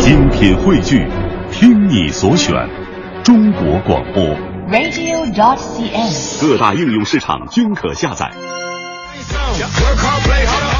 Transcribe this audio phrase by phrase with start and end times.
[0.00, 1.06] 精品汇聚，
[1.52, 2.54] 听你所选，
[3.22, 4.24] 中国广播。
[4.72, 6.40] radio.cn。
[6.40, 8.30] 各大应用市场均可下载。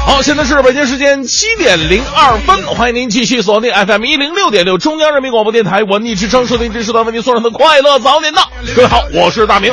[0.05, 8.49] 好，现在是北京时间七点零二分，欢迎您继续锁定 FM 一零六点六中央人民广播电台文艺之声，收听这时段为您送上的快乐早点到。
[8.75, 9.71] 各位好，我是大明。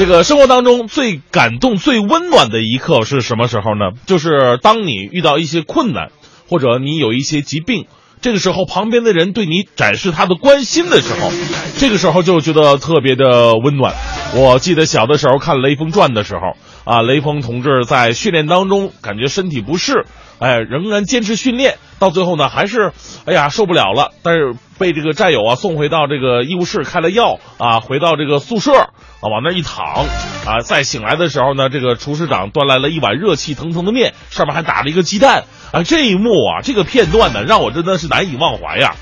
[0.00, 3.90] 这个生活当中最感动、最温暖的一刻是什么时候呢？
[4.06, 6.08] 就是当你遇到一些困难，
[6.48, 7.84] 或者你有一些疾病，
[8.22, 11.30] 这个时候旁边的人对你展示他的关心的时候，
[11.76, 13.94] 这个时候就觉得特别的温暖。
[14.34, 16.56] 我记得小的时候看《雷锋传》的时候，
[16.90, 20.06] 啊，雷锋同志在训练当中感觉身体不适，
[20.40, 22.92] 哎，仍然坚持训练，到最后呢还是，
[23.26, 28.90] 哎呀受不了了，但是被这个战友啊送回到这个医务室开了药啊，回到这个宿舍啊
[29.22, 30.06] 往那一躺
[30.46, 38.94] 啊，再醒来的时候呢，这个厨师长端来了一碗热气腾腾的面，上面还打了一个鸡蛋啊，这一幕啊，这个片段呢，让我真的是难以忘怀呀。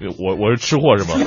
[0.00, 1.18] 我我是吃货是吗？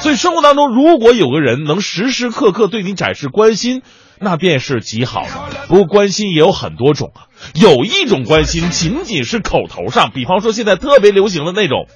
[0.00, 3.82] 所以生活当中，如果有个人能时时刻刻对你展示关心，
[4.18, 5.66] 那便是极好的。
[5.68, 11.86] 不过关心也有很多种啊，有一种关心仅仅是口头上，比方说现在特别流行的那种，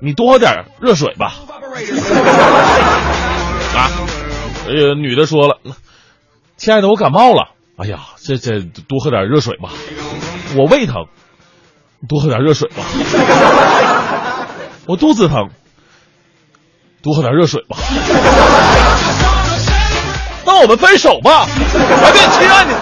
[0.00, 1.34] 你多喝点热水吧。
[3.74, 3.90] 啊，
[4.68, 5.58] 呃，女的说了，
[6.56, 7.52] 亲爱的，我感冒了。
[7.76, 9.70] 哎呀，这这多喝点热水吧。
[10.56, 11.06] 我胃疼，
[12.08, 12.84] 多喝点热水吧。
[14.86, 15.48] 我肚子疼。
[17.02, 17.76] 多喝点热水吧。
[20.44, 21.46] 那我们分手吧。
[21.46, 22.74] 哎，对，亲爱的，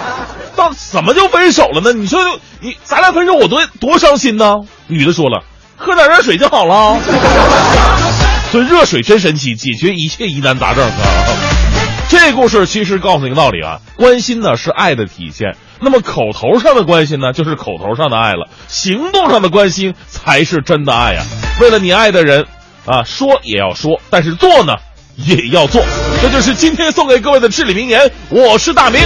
[0.55, 1.93] 到怎么就分手了呢？
[1.93, 2.19] 你说
[2.59, 4.57] 你咱俩分手，我多多伤心呢。
[4.87, 5.43] 女的说了，
[5.77, 6.97] 喝点热水就好了。
[8.51, 10.91] 所以热水真神奇，解决一切疑难杂症啊。
[12.09, 15.55] 这故事其实告诉你个道理啊，关心呢是爱的体现。
[15.79, 21.23] 那么口头上的关心呢，就是口头上的爱了；行动上的关心才是真的爱呀。
[21.61, 22.45] 为了你爱的人。
[22.83, 24.73] 啊，说也要说，但是做呢，
[25.15, 25.83] 也要做。
[26.21, 28.11] 这就是今天送给各位的至理名言。
[28.29, 29.01] 我是大明，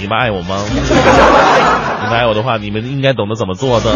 [0.00, 0.64] 你们爱我吗？
[2.00, 3.94] 你们爱我的话，你们应该懂得怎么做的。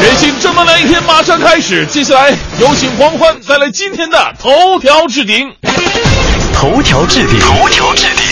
[0.00, 2.30] 全新正能量一天马上开始，接下来
[2.60, 5.52] 有请黄欢带来今天的头条置顶。
[6.52, 8.26] 头条置顶，头条置顶。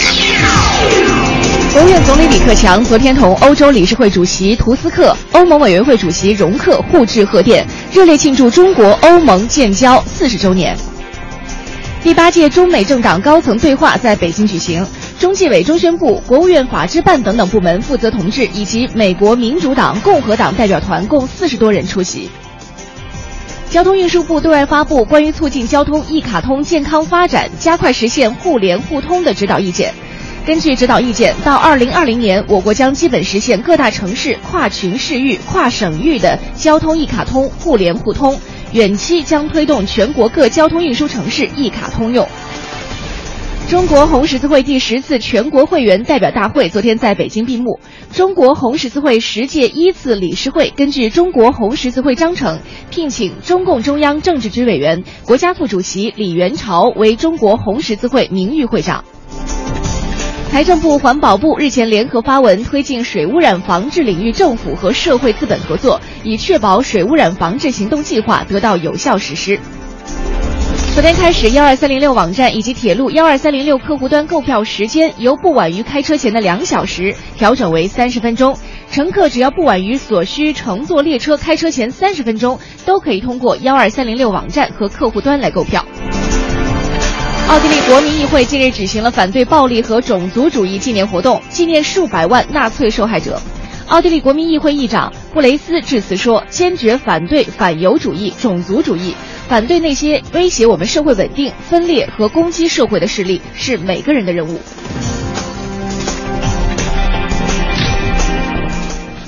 [1.73, 10.77] 国务院总理李克强昨天同欧洲理事会主席图斯克、欧盟委员会主席容克互致贺电，热烈庆祝中国欧盟建交四十周年。
[12.07, 14.87] 第八届中美政党高层对话在北京举行，
[15.19, 22.31] 中纪委中宣部、国务院法制办等等部门负责同志以及美国民主党、共和党代表团共四十多人出席。
[23.71, 29.93] 交通运输部对外发布关于促进交通一卡通健康发展、加快实现互联互通的指导意见。
[30.47, 38.39] 根据指导意见，到二零二零年，我国将基本实现各大城市跨群市域、跨省域的交通一卡通、互联互通。
[38.77, 42.29] 远期将推动全国各交通运输城市一卡通用。
[43.71, 47.81] 中国红十字会第十次全国会员代表大会昨天在北京闭幕。
[48.13, 52.59] 中国红十字会十届一次理事会根据中国红十字会章程，
[52.91, 59.07] 聘请中共中央政治局委员、国家副主席李元朝为中国红十字会名誉会长。
[60.51, 69.61] 财政部、环保部日前联合发文，推进水污染防治领域政府和社会资本合作，以确保水污染防治行动计划得到有效实施。
[70.95, 78.57] 昨天开始，幺二三零六网站以及铁路幺二三零六客户端购票时间由不晚于开车前的两小时调整为三十分钟，
[78.91, 85.85] 乘客只要不晚于所需乘坐列车开车前三十分钟，都可以通过幺二三零六网站和客户端来购票。
[87.49, 93.41] 奥地利国民议会近日举行了反对暴力和种族主义纪念活动，纪念数百万纳粹受害者。
[93.87, 99.15] 奥地利国民议会议长布雷斯致辞说：“坚决反对反犹主义、种族主义，
[99.49, 104.61] 反对那些威胁我们社会稳定、分裂和攻击社会的势力，是每个人的任务。”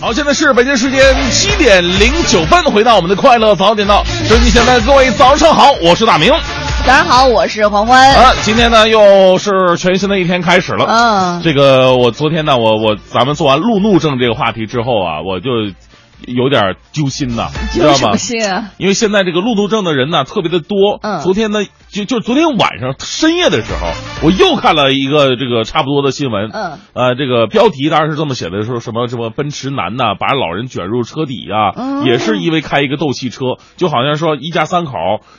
[0.01, 1.01] 好，现在是北京时间
[1.31, 6.33] 七点零九分，回到我们的快乐早点到，收音机前的各位早上好，我是大明。
[6.89, 8.15] 早上好，我是黄欢。
[8.15, 10.87] 啊，今天呢又是全新的一天开始了。
[10.87, 15.51] 嗯，这个我昨天呢，我我咱们做完路怒症这个话题之后啊，我就
[16.27, 18.17] 有点揪心呐，你知道吗？
[18.17, 18.71] 心啊！
[18.79, 20.99] 因为现在这个路怒症的人呢特别的多。
[21.03, 21.59] 嗯昨天呢
[21.91, 23.89] 就就昨天晚上深夜的时候，
[24.23, 26.51] 我又看了一个这个差不多的新闻。
[26.53, 34.93] 嗯，呃，这个标题当然是这么写的，说什么什么奔驰男呐，把老人卷入车底啊，嗯也是因为开一个斗气车，就好像说一家三口，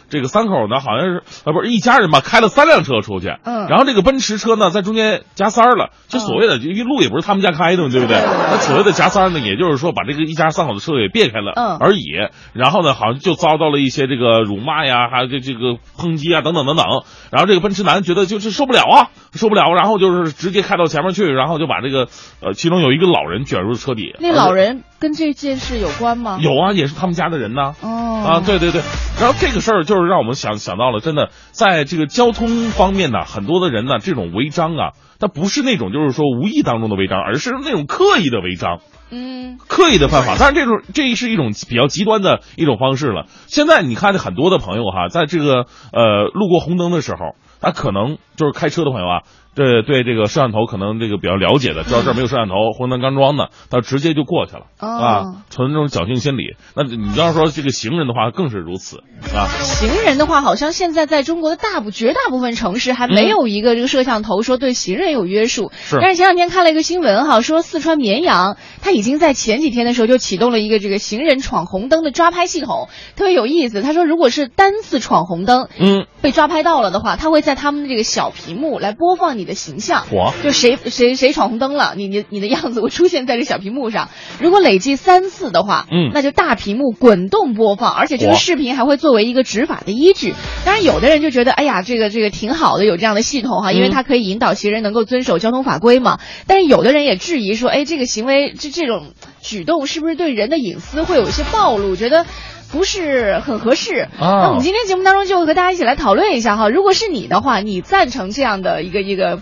[0.09, 8.17] 这个三口呢好像是啊不是一家人吧，开了三辆车出去，嗯然后这个奔驰车呢在中间夹三儿了，就所谓的因为路也不是他们家开的嘛，对不对？
[8.17, 12.05] 那所谓的夹三儿呢，也就是说把这个一家三口的车给别开了，嗯而已。
[12.53, 16.85] 然后呢，好像就遭到了一些这个辱骂呀，还有这这个抨击啊，等等等等。
[17.31, 22.07] 然后这个奔驰男觉得就是受不了啊，受不了，然后就是直接开到前面去，然后就把这个
[22.41, 24.15] 呃，其中有一个老人卷入车底。
[24.19, 26.39] 那老人跟这件事有关吗？
[26.41, 27.73] 有啊，也是他们家的人呐。
[27.81, 28.81] 哦啊，对对对，
[29.19, 38.79] 然后这个事儿就是让我们想想到了，真的在这个交通方面呢，很多的人呢，这种违章啊，他不是那种就是说无意当中的违章，而是那种刻意的违章。
[39.11, 43.25] 嗯刻意的犯法，但是这种这是一种比较极端的一种方式了。
[43.47, 49.23] 现在你看很多的朋友哈，在这个呃路过红灯的时候，他可能就是开车的朋友啊，
[49.55, 56.55] 对对这个摄像头可能这个比较了解的，知道这儿没有摄像头，红灯刚装的，他直接就过去了、哦啊，存这种侥幸心理。
[56.75, 59.03] 那你要说这个行人的话，更是如此
[59.35, 59.47] 啊。
[59.61, 65.71] 行人的话，好像现在在中国的大部绝大部分城市还没有一个这个摄像头说对行人有约束。
[65.73, 73.81] 是但是前两天看了一个新闻哈，说四川绵阳，他已经在前几天的时候就启动了一个这个行人闯红灯的抓拍系统，特别有意思。
[73.81, 80.05] 他说，如果是单次闯红灯，嗯，被抓拍到了的话，他会在他们的这个小屏幕来播放你的形象。
[80.11, 84.09] 嚯就谁谁谁闯红灯了，你你你的样子会出现在这小屏幕上。
[84.39, 90.33] 如果累计三次的话，嗯那就大屏幕滚动播放，而且这个视频还会作为一个执法的依据。
[90.65, 96.19] 当然，有的人就觉得，哎呀，这个这个挺好的，有这样的系统哈，因为嗯它可以引导行人能够遵守交通法规嘛。
[96.45, 101.95] 但是有的人也质疑说，哎，这个行为这这种举动是不是对人的隐私会有一些暴露？
[101.95, 102.25] 觉得。
[102.71, 104.07] 不是很合适。
[104.19, 109.41] 啊那我们今天节目当中就和大家一起来讨论一下哈，如果是你的话，你赞成这样的一个一个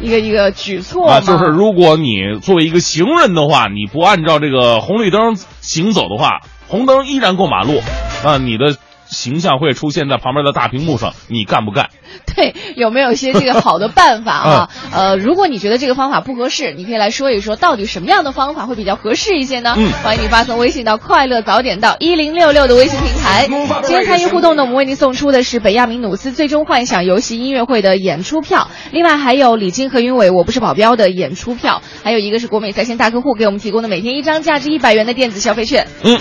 [0.00, 1.14] 一个一个举措吗？
[1.16, 7.80] 啊，就是如果你作为一个行人的话，你不按照这个红绿灯行走的话，红灯依然过马路，
[8.24, 8.76] 那你的
[9.12, 11.90] 形象会出现在旁边的大屏幕上，你干不干？
[12.34, 14.70] 对，有没有一些这个好的办法啊？
[14.90, 19.74] 嗯 呃，如果你觉得这个方法不合适，你可以来说一说，到底什么样的方法会比较合适一些呢？
[19.76, 23.46] 嗯欢迎你发送微信到“快乐早点到一零六六”的微信平台。
[23.82, 35.86] 今天参与互动呢，我们为您送出的是北亚明努斯最终幻想游戏音乐会的演出票，另外还有李菁和云伟《我不是保镖》的演出票，还有一个是国美在线大客户给我们提供的每天一张价值一百元的电子消费券。
[36.02, 36.18] 嗯。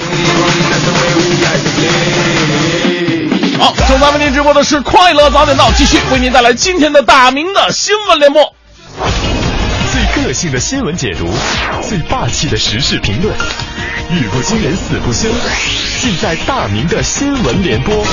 [3.61, 8.41] 好，正在为您直播的是《快乐早点到》，继续为您带来今天的大明的新闻联播。
[9.91, 11.31] 最个性的新闻解读，
[11.87, 13.31] 最霸气的时事评论，
[14.09, 15.29] 语不惊人死不休，
[16.01, 18.03] 尽在大明的新闻联播。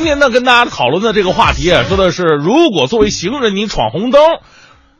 [0.00, 4.18] 今天呢，跟大家讨论的这个话题啊，说的是，如果作为行人你闯红灯，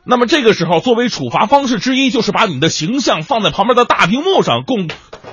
[0.05, 4.87] 那么这个时候作为处罚方式之一，就是把你的形象放在旁边的大屏幕上，供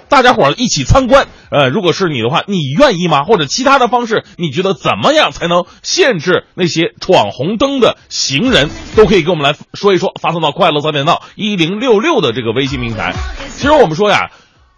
[0.08, 1.28] 大家伙儿一起参观。
[1.50, 3.24] 呃，如果是你的话，你愿意吗？
[3.24, 8.70] 或者其他的方式，你觉得怎么样才能限制那些闯红灯的行人？
[8.96, 13.14] 都可以跟我们来说一说，发送到快乐早点到一零六六的这个微信平台。
[13.54, 14.30] 其实我们说呀。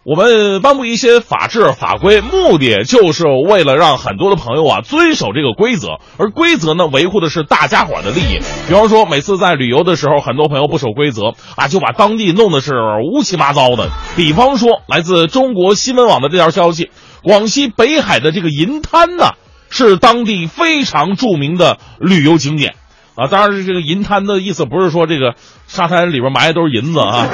[0.02, 8.38] 我们颁布一些法制法规，目的就是为了让很多的朋友啊遵守这个规则，而规则呢维护的是大家伙的利益。
[8.66, 12.72] 比方说，每次在旅游的时候，很多朋友不守规则啊，就把当地弄得是
[13.12, 13.90] 乌七八糟的。
[14.16, 16.90] 比方说，来自中国新闻网的这条消息，
[17.22, 19.32] 广西北海的这个银滩呢，
[19.68, 22.74] 是当地非常著名的旅游景点
[23.16, 23.26] 啊。
[23.26, 25.34] 当然，是这个银滩的意思不是说这个
[25.66, 27.28] 沙滩里边埋的都是银子啊。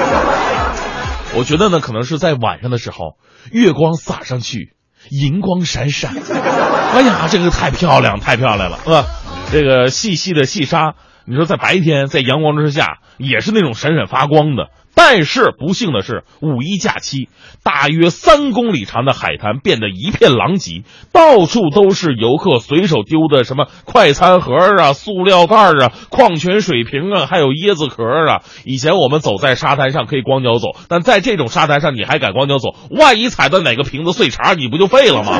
[1.37, 3.17] 我觉得呢，可能是在晚上的时候，
[3.51, 4.73] 月光洒上去，
[5.11, 9.05] 银光闪闪， 哎呀，这个太漂亮，太漂亮了，是吧？
[9.51, 14.69] 这个细细的细沙，你说在白天在阳光之下，也是那种闪闪发光的。
[14.99, 17.29] 但是不幸的是，五一假期，
[17.63, 20.81] 大约三公里长的海滩变得一片狼藉，
[21.13, 28.41] 到处都是游客随手丢的什么快餐盒啊、塑料袋啊、矿泉水瓶啊，还有椰子壳啊。
[28.65, 32.69] 以前我们走在沙滩上可以光脚走，但在这种沙滩上你还敢光脚走？
[32.89, 35.39] 万一踩到哪个瓶子碎茬，你不就废了吗？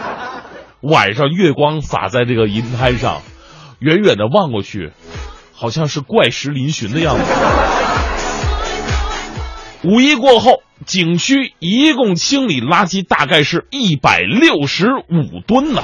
[0.82, 3.22] 晚上月光洒在这个银滩上，
[3.78, 4.92] 远远的望过去，
[5.54, 7.24] 好像是怪石嶙峋的样子。
[9.86, 15.82] 五一过后，景区一共清理垃圾大概是一百六十五吨呢。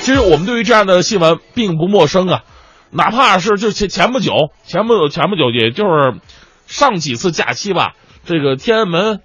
[0.00, 2.42] 其实我们对于这样的新闻并不陌生啊，
[2.90, 4.32] 哪怕是就前前不久，
[4.64, 6.14] 前不久前不久，也就是
[6.66, 7.92] 上几次假期吧，
[8.24, 9.20] 这个天安门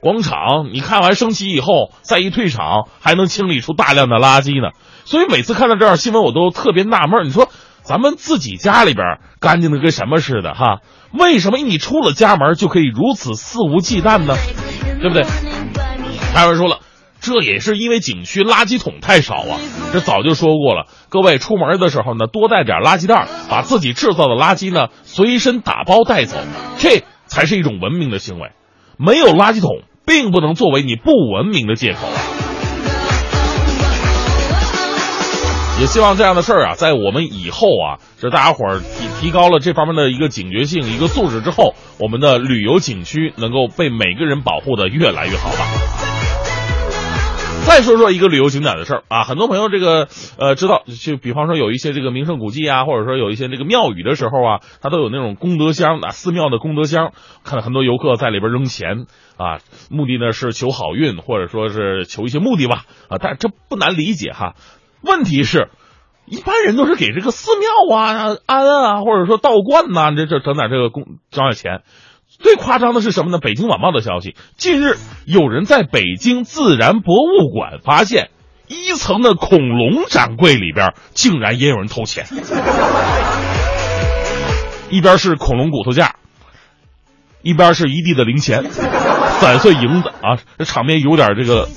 [0.00, 4.70] 广场，你看完升旗以后，再一退场，还能清理出大量的垃圾呢。
[5.04, 7.26] 所以每次看到这样新闻，我都特别纳闷。
[7.26, 7.50] 你说
[7.82, 10.78] 咱们自己家里边干净的跟什么似的哈？
[11.18, 14.34] 为什么你出了家门就可以如此肆无忌惮呢？
[15.00, 15.24] 对不对？
[16.34, 16.80] 还有人说了，
[17.20, 19.60] 这也是因为景区垃圾桶太少啊。
[19.92, 26.36] 这早就说过了，各位出门的时候呢，多带点垃圾袋，把自己制造的垃圾呢随身打包带走，
[26.78, 28.50] 这才是一种文明的行为。
[28.96, 32.08] 没有垃圾桶，并不能作为你不文明的借口
[35.80, 45.66] 也希望这样的事儿啊，在我们以后啊，这大家伙儿提提高了这方面的一个警觉性、一个素质之后，我们的旅游景区能够被每个人保护的越来越好吧。
[47.66, 50.06] 再说说一个旅游景点的事儿啊，很多朋友这个
[50.38, 57.12] 呃知道，就比方说有一些这个名胜古迹啊，或者说有一些这个庙宇的时候啊，它都有那种功德箱啊，寺庙的功德箱，
[57.42, 59.58] 看到很多游客在里边扔钱啊，
[59.90, 64.54] 目的呢是求好运，或者说是求一些目的吧啊，但这不难理解哈。
[65.04, 65.68] 问题是，
[66.26, 71.82] 一般人都是给这个寺庙啊、安啊，或者说道观呐，这这整点这个公挣点钱。
[72.26, 73.38] 最夸张的是什么呢？
[73.38, 78.30] 北京晚报的消息，近日有人在北京自然博物馆发现，
[78.66, 82.26] 一层的恐龙展柜里边竟然也有人偷钱，
[84.90, 86.16] 一边是恐龙骨头架，
[87.42, 91.68] 一边是一地的零钱，散碎银子啊，这场面有点这个。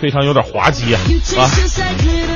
[0.00, 1.00] 非常有点滑稽啊
[1.38, 1.46] 啊！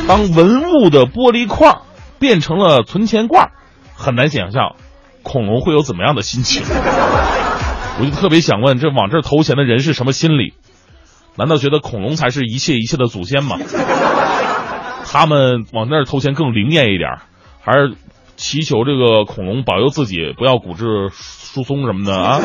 [0.06, 1.78] 当文物的玻璃块
[2.18, 3.52] 变成了存钱罐，
[3.94, 4.76] 很难想象
[5.22, 6.62] 恐龙会有怎么样的心情。
[7.98, 10.52] 我就特别想问，这往这投钱的人是什么心理？
[11.36, 13.56] 难道觉得恐龙才是一切一切的祖先吗？
[15.06, 17.08] 他们往那儿投钱更灵验一点，
[17.62, 17.94] 还是
[18.36, 22.40] 祈求这个恐龙保佑自己不要骨质疏松什么的啊？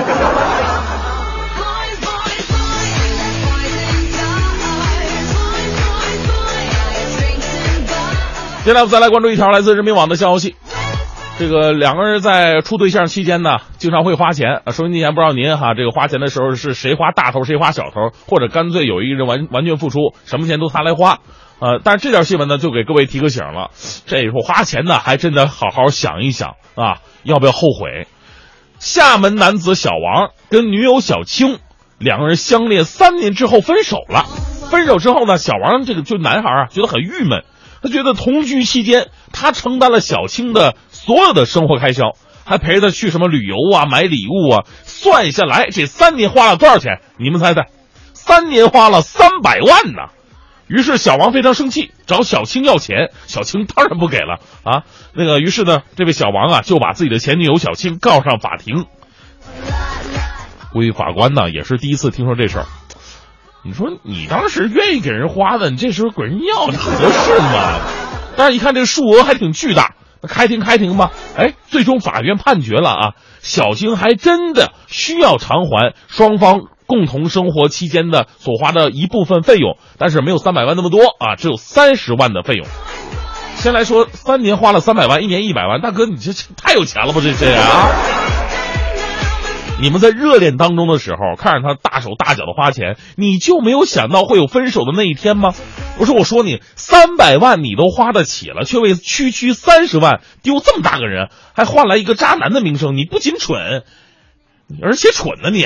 [8.69, 10.55] 接下来我们再来关注一条来自人民网的消息，
[11.39, 14.61] 这个两个人在处对象期间呢，经常会花钱。
[14.67, 21.17] 收音机前不知道您哈，这个花钱的时候是谁花大头谁花小头，或者干脆有一个人完完全付出，什么钱都他来花。
[21.57, 23.71] 呃，但是这条新闻呢，就给各位提个醒了，
[24.05, 28.05] 这以后花钱呢，还真得好好想一想啊，要不要后悔？
[28.77, 31.57] 厦门男子小王跟女友小青
[31.97, 34.25] 两个人相恋三年之后分手了。
[34.69, 37.43] 分手之后呢，小王这个就男孩啊，觉得很郁闷。
[37.81, 42.11] 他觉得同居期间，他承担了小青的所有的生活开销，
[42.45, 44.65] 还陪她去什么旅游啊、买礼物啊。
[44.83, 46.99] 算下来，这三年花了多少钱？
[47.17, 47.67] 你们猜猜？
[48.13, 50.11] 三年花了三百万呢。
[50.67, 53.09] 于是小王非常生气，找小青要钱。
[53.25, 54.83] 小青当然不给了啊。
[55.13, 58.85] 那个，于是呢，这位小王啊，就把自己的前女友小青告上法庭。
[60.71, 62.65] 估计法官呢，也是第一次听说这事儿。
[63.61, 67.79] 你说你当时愿意给人花的，你这时候管人要， 合适吗？
[68.37, 71.11] 但是一看这个数额还挺巨大，那开庭开庭吧。
[71.35, 82.65] 哎，最终法院判决了啊，小青还真的需要偿还双方共同生活期间的所花的一部分费用，但是没有三百万那么多啊，只有三十万的费用。
[83.55, 87.19] 先来说三年花了三百万，一年一百万，大哥你这太有钱了吧？
[87.21, 87.89] 这这啊！
[89.81, 95.53] 你们在热恋当中的时候，看着他大手大脚的花钱，你就没有想到会有分手的那一天吗？
[95.97, 103.83] 不是我说你三百万你都花得起了，却为区区三十万丢这么大个人，还换来一个渣男的名声，你不仅蠢，
[104.81, 105.65] 而且蠢呢你。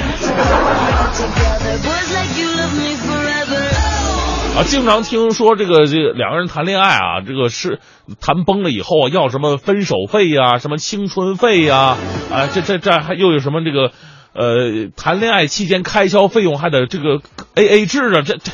[4.56, 7.80] 啊，经常听说这个这两个人谈恋爱啊，这个是
[8.22, 11.98] 谈崩了以后啊，要什么分手费呀，什么青春费呀，
[12.32, 13.92] 啊，这这这还又有什么这个，
[14.34, 17.22] 呃，谈恋爱期间开销费用还得这个
[17.56, 18.52] A A 制啊，这这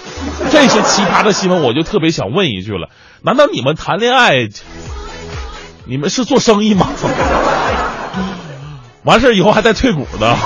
[0.49, 2.87] 这些奇葩的新闻，我就特别想问一句了，
[3.21, 4.47] 难道你们谈恋爱，
[5.85, 6.87] 你们是做生意吗？
[9.03, 10.37] 完事以后还带退股的？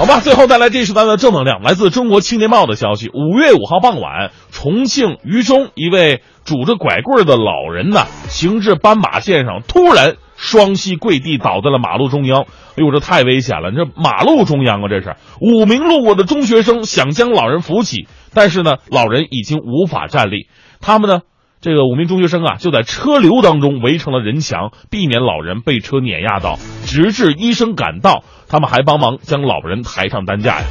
[0.00, 3.10] 好吧，最后带来这时段的正能量，来自中国青年报的消息。
[3.10, 12.44] 五月五号傍晚，重庆渝中一位拄着拐棍的老人呢，行至斑马线上，突然双膝跪地，倒在了马路中央。
[12.44, 13.72] 哎呦，这太危险了！
[13.72, 20.48] 这马路中央啊，这是五名路过的中学生想将老人扶起，但是呢，老人已经无法站立。
[20.80, 21.20] 他们呢，
[21.60, 28.24] 这个五名中学生啊，就在车流当中围成了人墙，避免老人被车碾压到，直至医生赶到。
[28.50, 30.66] 他们还帮忙将老人抬上担架呀。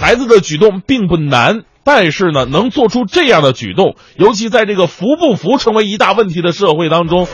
[0.00, 7.28] 孩子的举动并不难，但是呢，能做出这样的举动，尤其在这个扶不扶成为一大问题的社会当中，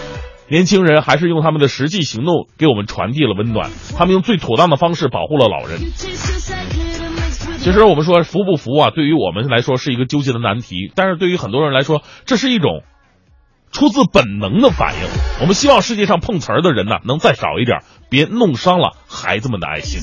[0.49, 3.71] 年轻人还是用他们的实际行动给我们传递了温暖。
[3.97, 5.81] 他们用最妥当的方式保护了老人。
[7.59, 12.83] 其实我们说扶不扶啊，对于我们来说是一个纠结的难题，但是对于很多人来说，这是一种
[13.73, 15.01] 出自本能的反应。
[15.41, 20.01] 我们希望世界上碰瓷儿的人呢能再少一点，别弄伤了孩子们的爱心。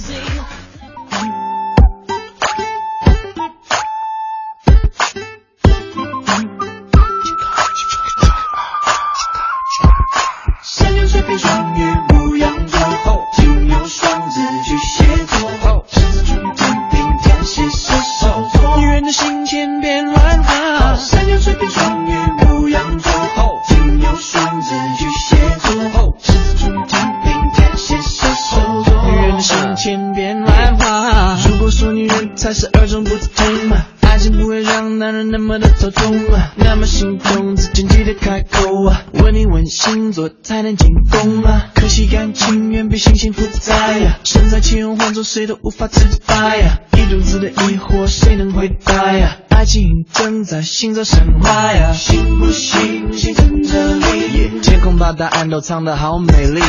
[39.69, 41.63] 星座才能进攻吗。
[41.73, 49.37] 可惜感情远比星星复杂呀，身在其中换做谁都无法自拔呀，一肚子的疑惑谁能回答呀？
[49.59, 56.61] 爱情正在行走神话呀，信不信星辰这里，天空把答案都藏得好美丽，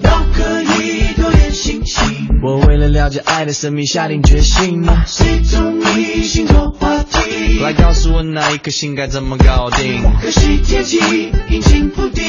[0.00, 2.28] 都可以多点星星。
[2.44, 7.58] 我为了了解爱的神秘下定决心，谁中意星座话题？
[7.60, 10.00] 来告诉我哪一颗星该怎么搞定？
[10.22, 12.24] 可惜天气阴晴不定。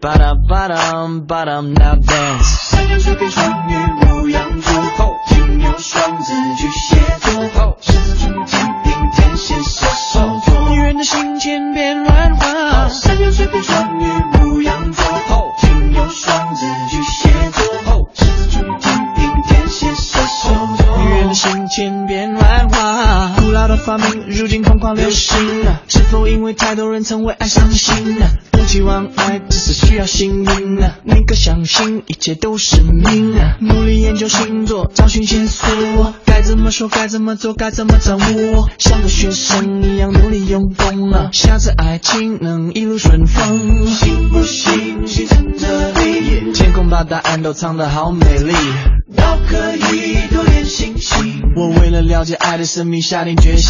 [0.00, 2.70] 吧嗒吧嗒吧嗒 now dance。
[2.70, 3.74] 山羊、水瓶、双鱼、
[4.06, 6.96] 牧羊座，金牛、双子、巨蟹
[7.52, 8.67] 座，狮子、处女、
[10.98, 12.88] 的心千变万化。
[12.88, 14.04] 山有、水瓶、双鱼、
[14.42, 15.04] 牧羊座，
[15.60, 17.00] 金牛、双子、巨
[23.78, 25.36] 发明如今疯狂流行，
[25.88, 27.94] 是否因为太多人曾为爱伤心？
[28.50, 30.76] 不期望爱，只是需要幸运。
[31.04, 33.34] 宁可相信一切都是命。
[33.60, 41.12] 努力研究星座，找寻线索，该怎么说，该怎么做，该怎么掌握，像个学生一样努力用功。
[41.32, 48.52] 下次爱情能一路顺风，信不信星辰这里，天空把答案都藏得好美丽，
[49.16, 51.42] 都可以多点星星。
[51.56, 53.67] 我为了了解爱的神秘下定决心，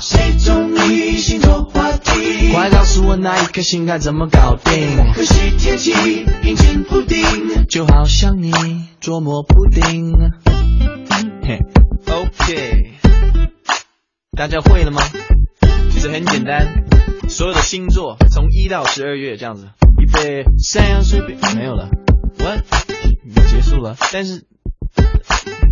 [0.00, 2.52] 谁中意星座话题？
[2.52, 5.12] 快告诉我那一颗星该怎么搞定？
[5.14, 5.90] 可惜天气
[6.42, 8.52] 阴晴不定，就好像你
[9.00, 10.12] 捉摸不定。
[11.42, 11.58] 嘿
[12.06, 12.92] ，OK，
[14.36, 15.02] 大家会了吗？
[15.90, 16.84] 其实很简单，
[17.28, 21.88] 所有的星座从一到十二月这样子，预备，山羊、水瓶没有了
[22.38, 22.60] ，What？
[23.48, 24.46] 结束了，但是。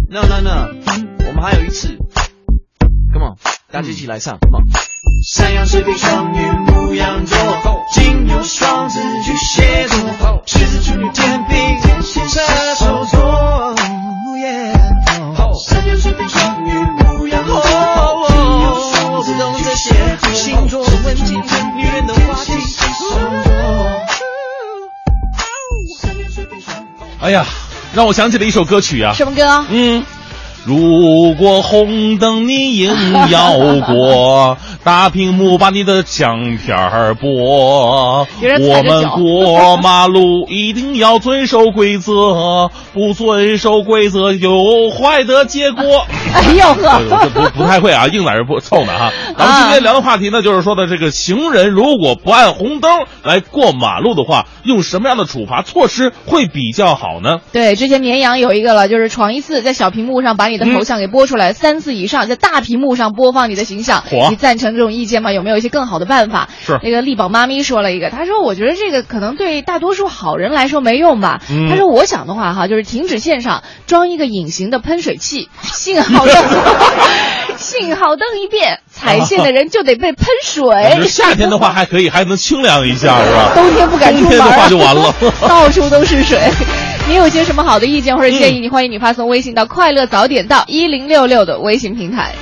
[0.09, 0.69] No No No，
[1.27, 1.99] 我们还有一次
[3.13, 3.37] ，Come on，
[3.77, 4.65] 大家一起来唱，Come on。
[5.23, 7.37] 山羊、水瓶、双鱼、牧羊座，
[7.93, 12.41] 金牛、双子、巨蟹座，狮子、处女、天平、天蝎、射
[12.75, 13.77] 手座。
[15.63, 17.63] 山羊、水瓶、双鱼、牧羊座，
[18.29, 21.35] 金牛、双子、巨蟹座，星座的问题，
[21.77, 22.55] 女人的话题。
[27.21, 27.45] 哎呀。
[27.95, 29.65] 让我想起了一首歌曲啊，什么歌？
[29.71, 30.05] 嗯，
[30.67, 32.91] 如果红灯你硬
[33.31, 38.27] 要过，大屏幕把你的相片儿播。
[38.61, 46.05] 我们过马路一定要遵守规则，不遵守规则有坏的结果。
[46.35, 49.13] 哎呦呵，不不太会啊，硬在这不凑呢哈。
[49.39, 52.91] 咱们今天聊的话题呢，就是说的这个行人如果不按红灯
[53.23, 57.39] 来过马路的话，用什么样的处罚措施会比较好呢？
[57.53, 64.03] 对，之前绵阳有一个了，就是闯一次，在小屏幕上把你的头像给播出来；三次以上，在大屏幕上播放你的形象。
[64.31, 65.33] 你赞成这种意见吗？
[65.33, 66.49] 有没有一些更好的办法？
[66.65, 71.41] 是那个力宝妈咪说了一个，她说：“我觉得这个可能对大多数好人来说没用吧。”
[71.71, 76.35] 她说：“我想的话哈，就是停止线上装一个隐形的喷水器，信号灯，
[77.57, 80.67] 信号灯一变，踩线的人就得被喷水。
[81.09, 83.53] 夏天的话还可以，还能清凉一下，是吧？
[83.55, 85.15] 冬天不敢出门，冬天的话就完了，
[85.49, 86.39] 到处都是水。
[87.09, 88.61] 你有些什么好的意见或者建议？
[88.61, 92.35] 你欢迎你发送微信到“快乐早点到一零六六”的微信平台。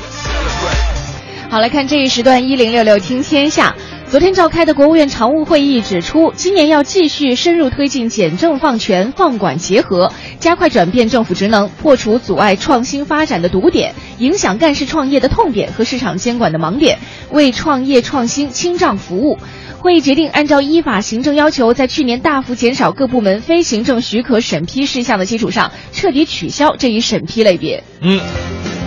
[1.50, 3.74] 好，来看这一时段一零六六听天下。
[4.14, 17.00] 昨天召开的国务院常务会议指出，今年要继续深入推进简政放权、放管结合，加快转变政府职能，破除阻碍创新发展的堵点，影响干事创业的痛点和市场监管的盲点，
[17.32, 19.36] 为创业创新清障服务。
[19.80, 27.82] 会议决定，按照依法行政要求，在去年大幅减少各部门非行政许可审批事项的基础上，彻底取消这一审批类别。
[28.00, 28.20] 嗯。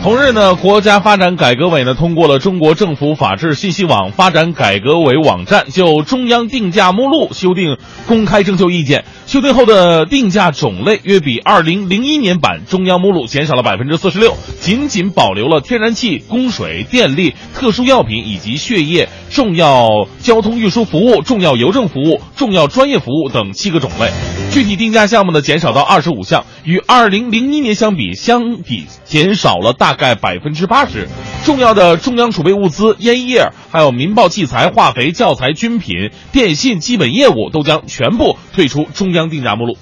[0.08, 9.04] 同日呢，国家发展改革委呢通过了中国政府法制信息网发展改革委网站就中央定价目录修订公开征求意见。
[9.26, 24.10] 修订后的定价种类约比二零零一年版中央目录减少了百分之四十六，仅仅保留了天然气、供水、电力、特殊药品以及血液、重要交通运输服务、重要邮政服务、重要专业服务等七个种类。
[24.54, 31.08] 具体定价项目呢减少到二十五项，与二零零一年相比，相比减少了大概百分之八十。
[31.44, 39.78] 重要的中央储备物资、烟叶，还有民报器材、化肥、教材、军品、电信基本业务都将全部退出中央定价目录。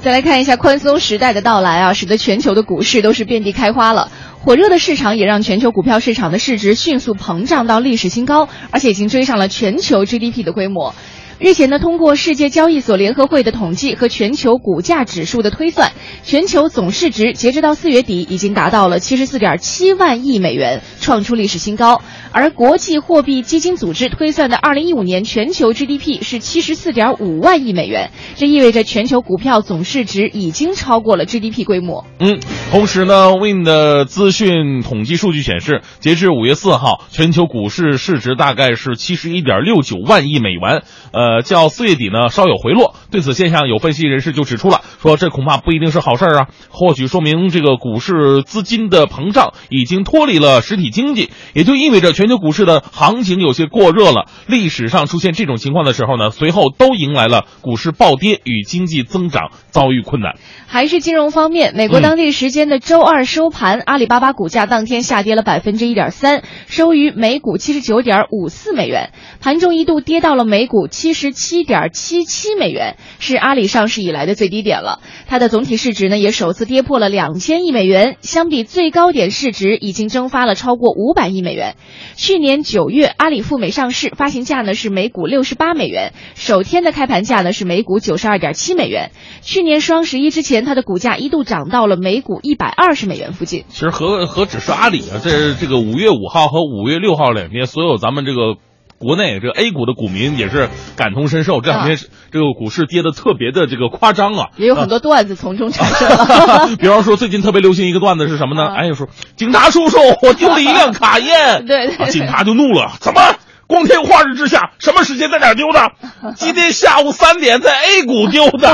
[0.00, 4.10] 再来看一下宽松时代的到来啊，使得全球的股市都是遍地开花了。
[4.38, 10.94] 火热的市场也让全球股票市场的市值迅速膨胀到历史新高，而且已经追上了全球 GDP 的规模。
[11.40, 22.02] 日前呢，通过世界交易所联合会的统计和全球股价指数的推算，全球总市值截止到四月底已经达到了七十四点七万亿美元，创出历史新高。
[22.32, 32.04] 而国际货币基金组织推算的二零一五年全球 GDP 是七十四点五万亿美元，这意味着全球股票总市值已经超过了 GDP 规模。
[32.20, 32.38] 嗯，
[32.70, 40.82] 同时呢，Win 的资讯统计数据显示，截至五月四号，全球股市市值大概是七十一点六九万亿美元。
[41.12, 42.94] 呃，呃较四月底呢稍有回落。
[43.10, 54.26] 对此现象，有分析人士就指出了，说这恐怕不一定是好事儿啊，或许说明这个股市资金的膨胀已经脱离了实体经济，也就意味着全球股市的行情有些过热了。
[54.46, 60.36] 历史上出现这种情况的时候呢，随后都迎来了股市暴跌与经济增长遭遇困难。
[60.66, 75.00] 还是金融方面，美国当地时间的周二收盘，阿里巴巴股价当天下跌了百分之一点三，收于每股七十九点五四美元，盘中一度跌到了每股七十十七点七七美元，是阿里上市以来的最低点了。
[75.26, 81.76] 它的总体市值呢也首次跌破了两千亿美元，相比最高点市值已经蒸发了超过五百亿美元。
[82.16, 89.10] 去年九月，阿里赴美上市，发行价呢是每股六十八美元，首天的开盘价呢是每股九十二点七美元。
[89.42, 93.64] 去年双十一之前，它的股价一度涨到了每股一百二十美元附近。
[93.68, 98.56] 其实何何止是阿里啊，这这个五月五号和五月六号两天，所有咱们这个。
[99.00, 101.96] 国内这个 A 股的股民也是感同身受，这两天
[102.30, 106.76] 这个股市跌的特别的这个夸张啊，也有很多段子从中产生。
[106.76, 108.68] 比方说，最近特别流行一个段子是什么呢？
[108.76, 113.22] 哎，说警察叔叔，我丢了一辆卡宴， 对，警察就怒了，怎么？
[113.66, 115.92] 光天化日之下，什么时间在哪丢的？
[116.34, 118.68] 今天下午三点在 A 股丢的，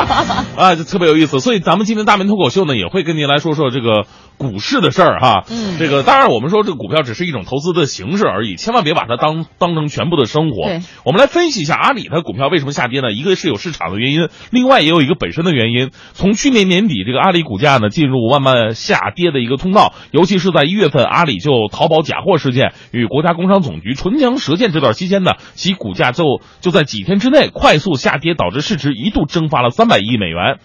[0.56, 1.38] 啊，就特别有意思。
[1.38, 4.06] 所以咱们今天大明脱口秀呢，也会跟您来说说这个
[4.38, 5.44] 股市的事儿哈。
[5.50, 10.70] 嗯，这个当然我们说这个股票只是一种投资的形式而已，千万别把它当当成全部的生活。
[11.04, 13.12] 我们来分析一下阿里它股票为什么下跌呢？
[13.12, 15.90] 一个是有市场的原因，另外也有一个本身的原因。
[16.12, 24.92] 从去年年底，这个阿里股价呢进入慢慢下跌的一个通道，尤其是在一月份，阿里就淘宝假货事件与国家工商总局唇枪舌剑这段。
[24.92, 30.58] 期间呢，其股价就就在几天之内快速下跌，导致市值一度蒸发了三百亿美元。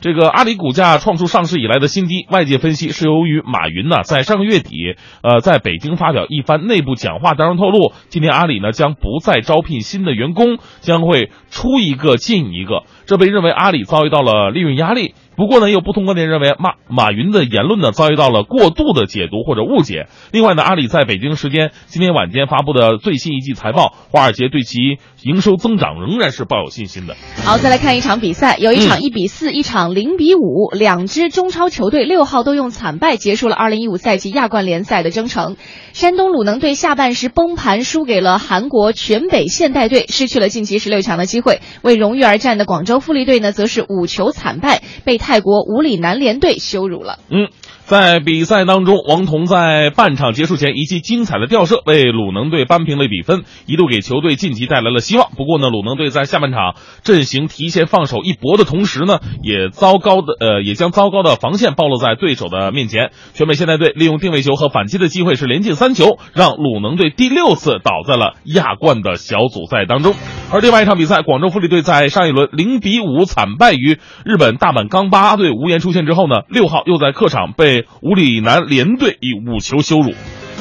[0.00, 15.14] 这个阿里股价创出上市以来的新低，外界分析是由于马云呢在上个月底，呃，在北京发表一番内部讲话当中透露，今年阿里呢将不再招聘新的员工，将会出一个进一个，这被认为阿里遭遇到了利润压力。
[15.36, 20.06] 不过呢，也有不同观点认为马马云的言论呢遭遇到了过度的解读或者误解。
[20.32, 24.78] 另外呢，阿里在北京时间今天晚间发布的最新一季财报，华尔街对其
[25.22, 27.14] 营收增长仍然是抱有信心的。
[27.44, 35.56] 好，再来看一场比赛，有一场一比四，一场零比五，两支中超球队六号都用惨败结束了二零一五赛季亚冠联赛的征程。
[35.92, 41.60] 山东鲁能队下半时崩盘，输给了韩国全北现代队，失去了晋级十六强的机会。
[41.82, 45.18] 为荣誉而战的广州富力队呢，则是五球惨败，被。
[45.26, 47.18] 泰国五里南联队羞辱了。
[47.30, 47.48] 嗯，
[47.86, 55.30] 在比赛当中，王彤在半场结束前一记精彩的吊射，为鲁能队扳平了比分，一度给球队晋级带来了希望。
[55.36, 63.12] 不过呢，鲁能队在下半场阵型提前放手一搏的同时呢，也糟糕的呃，也将糟糕的防线暴露在对手的面前。
[63.34, 70.12] 全美现代队利用定位球和反击的机会是连进三球，让鲁能队第六次倒在了亚冠的小组赛当中。
[70.50, 75.36] 而另外一场比赛，广州富力队在上一轮零比五惨败于日本大阪钢巴。
[75.36, 80.12] 队无缘出线之后呢，六号又在客场被五里南联队以五球羞辱。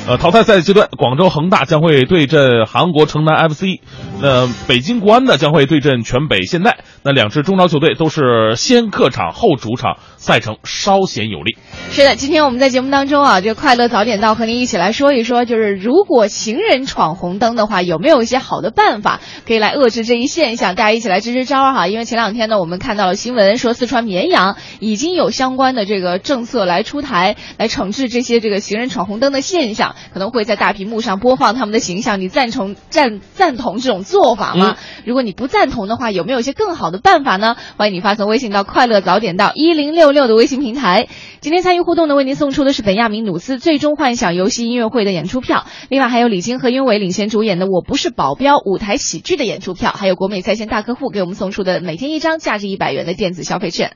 [0.08, 3.80] 呃，淘汰赛阶段，广州恒大将会对阵韩国城南 FC，
[4.22, 6.78] 那北京国安呢将会对阵全北现代。
[7.02, 11.58] 那两支中超球队都是先客场后主场，赛程稍显有利。
[11.90, 20.76] 是的，今天我们在节目当中啊，这个快乐早点到和您一起来说一说，就是如果行人闯红灯的话，有没有一些好的办法可以来遏制这一现象？
[20.76, 21.88] 大家一起来支支招哈。
[21.88, 29.95] 因为前两天呢，我们看到了新闻说，四川绵阳已经有相关的这个政策来出台，来惩治这些这个行人闯红灯的现象。
[30.14, 34.78] 可能会在大屏幕上播放他们的形象，你赞成赞赞同这种做法吗？
[35.06, 37.56] 如果你不赞同的话，有没有一些更好的办法呢？
[37.78, 41.08] 欢迎你发送微信到“快乐早点到一零六六”的微信平台。
[41.42, 53.96] 今天参与互动的，为您送出的是本亚明努斯最终幻想游戏音乐会的演出票，另外还有李菁和雍伟领衔主演的《我不是保镖》舞台喜剧的演出票，还有国美在线大客户给我们送出的每天一张价值一百元的电子消费券。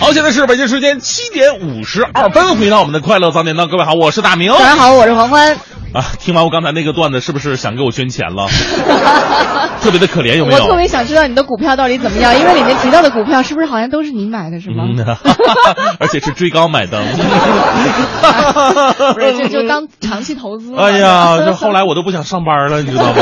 [0.00, 4.50] 好，现在是北京时间七点五十二分，回到我们的快乐早点到，各位好，我是大明。
[4.50, 5.58] 大家好，我是黄欢。
[5.92, 8.46] 啊，听完我刚才那个段子，是不是想给我捐钱了？
[9.82, 10.64] 特别的可怜，有没有？
[10.64, 14.84] 我特别想知道你的股票到底怎么样，因为里面提到的股票是不是好像都是你买的，是吗？
[14.86, 15.16] 嗯，
[15.98, 17.02] 而且是追高买的。
[19.14, 20.74] 不是，这就当长期投资。
[20.76, 23.12] 哎呀，这后来我都不想上班了，你知道吗？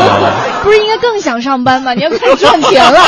[0.62, 1.94] 不是应该更想上班吗？
[1.94, 2.98] 你要开始赚钱了。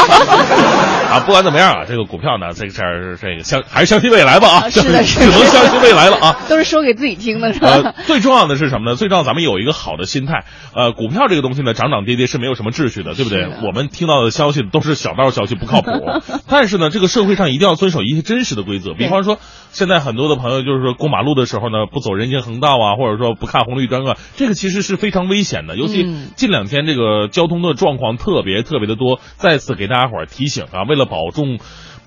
[1.11, 6.37] 啊，不管怎么样啊，这个股票呢，这个事儿，这个相还是相信未来吧啊，是的，是只能相信未来了啊。
[6.49, 7.81] 都是说给自己听的，是吧？
[7.85, 8.97] 呃，最重要的是什么呢？
[8.97, 10.45] 最重要，咱们有一个好的心态。
[10.75, 13.49] 呃，股票这个东西呢，涨涨跌跌是没有什么秩序的，对不对？
[13.67, 15.91] 我们听到的消息都是小道消息，不靠谱。
[16.49, 18.95] 但是呢，这个社会上一定要遵守一些真实的规则。
[18.95, 19.39] 比方说，
[19.71, 25.77] 现在很多的朋友就是说过马路的时候呢，不走人行横道啊，或者说不看红绿灯啊，这个其实是非常危险的。
[25.77, 31.59] 尤其近两天这个交通的状况特别特别的多，再次给大家伙儿提醒啊，为了保重。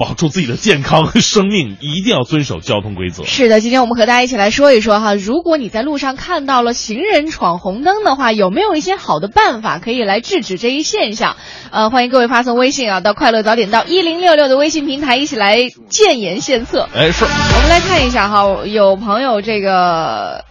[0.03, 3.23] 保住自己的健康和生命，一定要遵守交通规则。
[3.23, 11.37] 是的，今天我们和大家一起来说一说哈，如果你在路上看到了行人闯红灯的话，有没有一些好的办法可以来制止这一现象？
[11.71, 16.89] 呃，欢迎各位发送微信啊，到快乐早点到一零六六的微信平台，一起来建言献策。
[16.93, 17.23] 哎，是。
[17.23, 20.43] 我们来看一下哈，有朋友这个。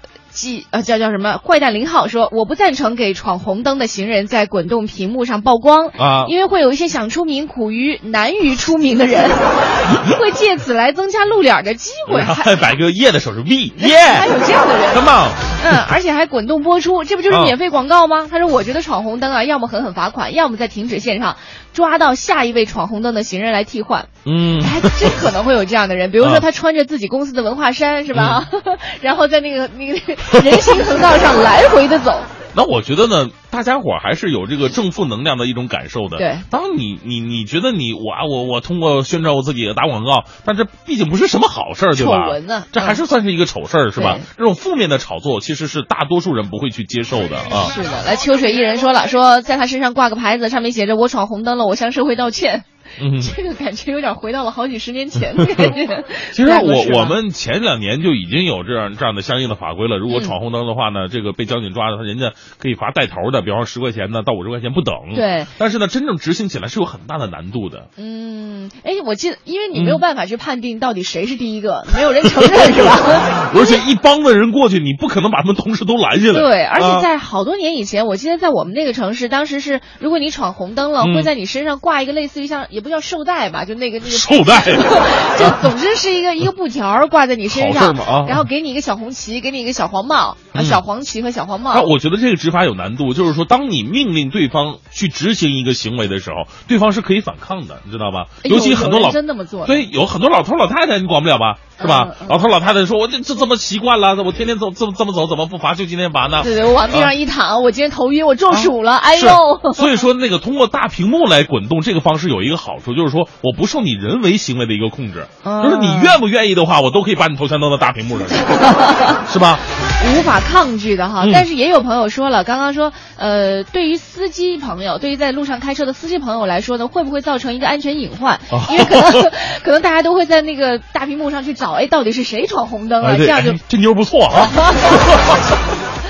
[0.43, 9.31] 记呃叫叫什么坏蛋零号说我不赞成给闯红灯的行人在滚动屏幕上曝光啊，因为会有一些想出名苦于难于出名的人，
[10.19, 15.31] 会借此来增加露脸的机会，还摆个耶的手势 V 耶， 还有这样的人，Come on，
[15.65, 18.27] 嗯，而且还滚动播出，这不就是免费广告吗？
[18.29, 21.37] 他说我觉得闯红灯啊，要么狠狠罚款，要么在停止线上
[21.73, 28.49] 抓到下一位闯红灯的行人来替换，嗯，还真可能会有这样的人，比如说他穿着自己公司的文化衫是吧，
[29.01, 30.17] 然后在那个那个。
[30.43, 32.21] 人行横道上来回的走，
[32.55, 36.19] 那我觉得呢，大家伙还是有这个正负能量的一种感受的。
[36.19, 42.27] 对，当你你你觉得你我我我通过宣传我自己打广告，但这毕竟不是什么好事儿，对吧？
[42.27, 44.19] 丑闻呢，这还是算是一个丑事儿，是吧？
[44.37, 47.71] 这种负面的炒作其实是大多数人不会去接受的啊。
[47.75, 52.65] 是的，来秋水一人说了，说在他身上挂个牌子，上面写着“我闯红灯了，我向社会道歉”。
[53.01, 56.05] 嗯，这个感觉有点回到了好几十年前的 感觉。
[56.33, 59.99] 其实我我们前两年就已经有这样这样的相应的法规了。
[59.99, 64.95] 如果闯红灯的话呢，这个被交警抓的，他人家可以罚带头的，比方说十块钱呢到五十块钱不等。
[65.15, 65.47] 对。
[65.59, 67.89] 但是呢，真正执行起来是有很大的难度的。
[67.97, 73.53] 嗯，哎，我记得，因为你没有办法去判定到底谁是第一个，没有人承认是吧？
[73.57, 76.35] 而且一帮的人过去，你不可能把他们同时都拦下来。
[76.35, 83.65] 对，而且在好多年以前，我记得在我们那个城市，当时是如果你闯红灯了，会在你身上挂一个类似于像也不叫绶带吧。
[83.65, 84.63] 就那个那个绶带，
[85.39, 91.73] 就总之是一个一个布条挂在你身上，啊，然后给你一个小红旗，给你一个小黄帽，啊，小黄旗和小黄帽。
[91.75, 98.27] 那我觉得这个执法有难度，就是说，当你命令对方去执行一个行为的时候，对方是可以反抗的，你知道吧？
[98.45, 101.59] 尤其很多老真那么做，对，有很多老头老太太，你管不了吧？
[101.81, 102.15] 是吧？
[102.29, 105.75] 老头老太太说：“我这这这么习惯了，我天天走这么这么走，怎么不罚？
[105.75, 109.27] 就今天罚呢？”对对，我往地上一躺，我今天头晕，我中暑了，哎呦！
[109.75, 118.29] 所以说，那个通过大屏幕来滚动这个方式有一个好处，就是说我不受你人为行为的一个控制，就是你愿不愿意的话，我都可以把你头像弄到大屏幕上，
[119.29, 119.59] 是吧？
[120.05, 121.25] 无法抗拒的哈。
[121.33, 128.41] 但是也有朋友说了，刚刚说，呃，对于司机朋友，对于在路上开车的司机朋友来说呢，会不会造成一个安全隐患？
[128.71, 129.31] 因为可能
[129.63, 131.73] 可能大家都会在那个大屏幕上去找。
[131.73, 133.17] 哎，到底是谁闯红灯了？
[133.17, 134.49] 这样就这妞不错啊！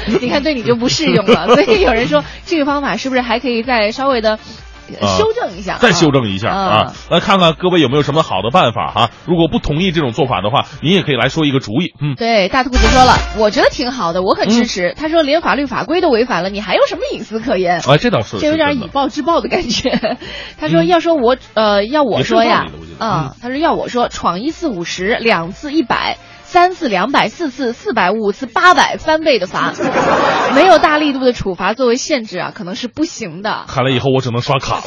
[0.20, 1.54] 你看，对你就不适用了。
[1.54, 4.38] 所以有人说，这个方法是不是还可以再稍微的
[5.00, 5.78] 修正一下？
[5.78, 6.92] 再修正一下啊！
[7.10, 9.10] 来看看各位有没有什么好的办法哈？
[9.26, 11.94] 如果不同意这种做法的话，您也可以来说一个主意。
[12.00, 14.94] 嗯，对，大兔子说了，我觉得挺好的，我很支持。
[14.96, 17.80] 他说，连法律法规都违反了，你还有什么隐私可言？
[17.88, 20.16] 哎，这倒是，这有点以暴制暴的感觉。
[20.58, 22.66] 他说，要说我呃，要我说呀。
[22.98, 26.18] 啊、他说要我说闯一次五十，两次一百。
[26.52, 29.72] 三次两百，四次四百，五次八百，翻倍的罚，
[30.54, 33.64] 没有大力度的处罚作为限制啊，可能是不行的。
[33.68, 34.82] 看来以后我只能刷卡了。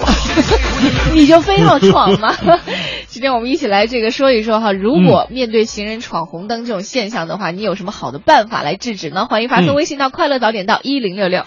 [1.15, 2.35] 你就非要闯吗？
[3.09, 9.25] 今天我们一起来这个说一说哈，如果面对行人闯红灯这种现象的话，你有什么好的办法来制止呢？
[9.25, 11.45] 欢迎发送微信到快乐早点到一零六六。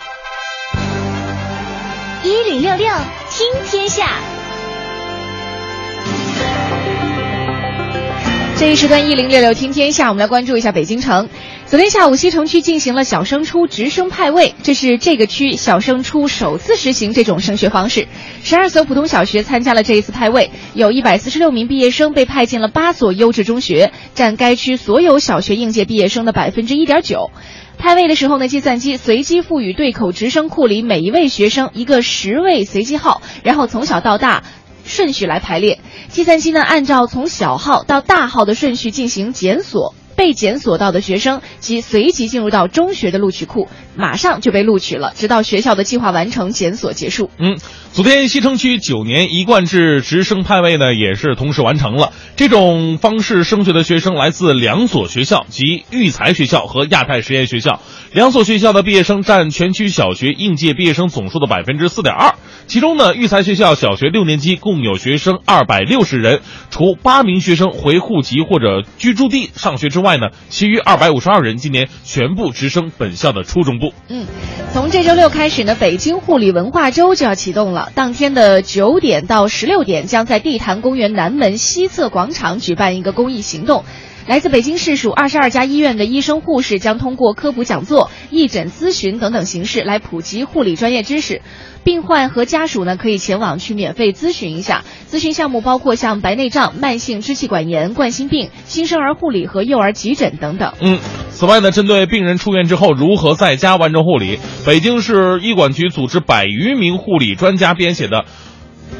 [2.24, 2.88] 一零六六
[3.30, 4.37] 听天下。
[8.58, 11.28] 这一时段一零六六听天下，我们来关注一下北京城。
[11.66, 18.08] 昨天下午，西城区进行了小升初直升派位，这是这个区小升初首次实行这种升学方式。
[18.42, 27.30] 十二所普通小学参加了这一次派位，有一百四十六名毕业生被派进了八所优质中学，占该区所有小学应届毕业生的百分之一点九。
[27.78, 34.42] 派位的时候呢，计算机随机赋予对口直升库里每一位学生一个十位随机号，然后从小到大。
[34.88, 47.30] 顺序来排列，计算机呢按照从小号到大号的顺序进行检索，被检索到的学生即随即进入到中学的录取库，马上就被录取了，直到学校的计划完成，检索结束。
[47.38, 47.56] 嗯，
[47.92, 52.12] 昨天西城区九年一贯制直升派位呢，也是同时完成了。
[52.34, 57.80] 这种方式升学的学生来自两所学校，即育才学校和亚太实验学校。
[58.12, 62.34] 两所学校的毕业生占全区小学应届毕业生总数的百分之四点二。
[62.66, 73.92] 其中呢，育才学校小学六年级共有学生二百六十人，除八名学生回户籍或者居住地上学之外外呢，其余二百五十二人今年全部直升本校的初中部。
[74.08, 74.26] 嗯，
[74.72, 77.92] 从这周六开始呢，北京护理文化周就要启动了。
[77.94, 83.84] 当天的九点到十六点，将在地坛公园南门西侧广场举办一个公益行动。
[84.28, 91.40] 来自北京市属二十二家医院的医生护士将通过科普讲座、义诊咨询等等形式来普及护理专业知识。
[91.82, 94.84] 病患和家属呢可以前往去免费咨询一下。
[95.10, 100.74] 咨询项目包括像白内障、慢性支气管炎、冠心病、新生儿护理和幼儿急诊等等。
[100.82, 100.98] 嗯，
[101.30, 108.26] 此外呢，针对病人出院之后如何在家完成护理，北京市医管局组织百余名护理专家编写的。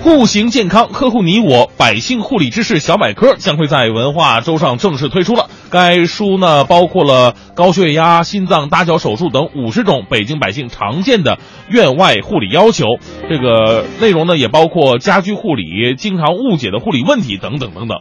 [0.03, 5.51] 户型健康，呵护你我，百姓护理知识小百科将会在文化周上正式推出了。
[5.71, 12.85] 该书呢，包括了高血压、心脏搭桥手术等五十种北京百姓常见的院外护理要求。
[13.29, 18.01] 这个内容呢，也包括家居护理、经常误解的护理问题等等等等。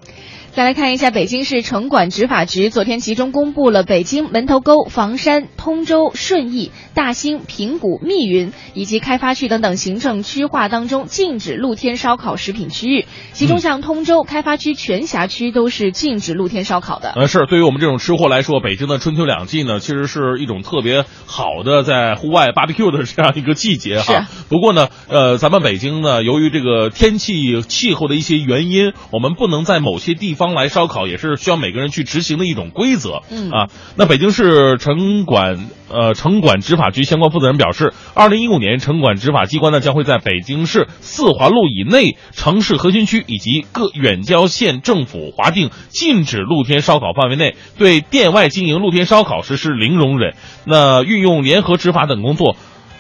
[0.57, 17.11] 再来看一下北京市城管执法局昨天集中公布了北京门头沟、房山、通州、顺义、大兴、平谷、密云以及开发区等等行政区划当中禁止露天烧烤食品区域，其中像通州开发区全辖区都是禁止露天烧烤的。
[17.15, 24.25] 呃，是对于我们这种吃货来说，北京的春秋两季呢，其实是一种特别好的在户外 barbecue 的这样一个季节哈。
[24.49, 33.21] 不过呢，呃，咱们北京呢，由于这个天气气候的一些原因，我们不能在某些地方来烧烤，也是需要每个人去执行的一种规则。
[33.29, 50.36] 嗯啊，那北京市城管呃城管执法局相关负责人表示，二零一五年城管执法机关呢将会在北京市四环路以内城市核心区以及各远郊县政府划定禁止露天烧烤范围内，对店外经营露天烧烤实施零容忍。
[50.65, 52.55] 那运用联合执法等工作。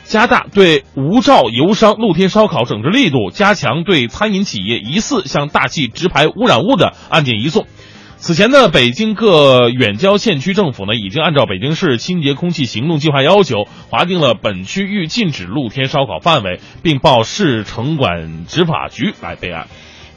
[0.07, 7.67] 加大对无照游商露天烧烤整治力度，加强对餐饮企业疑似向大气直排污染物的案件移送。
[8.15, 19.67] 此前呢，北京各远郊县区政府呢，已经按照北京市清洁空气行动计划要求，划定了本区域禁止露天烧烤范围，并报市城管执法局来备案。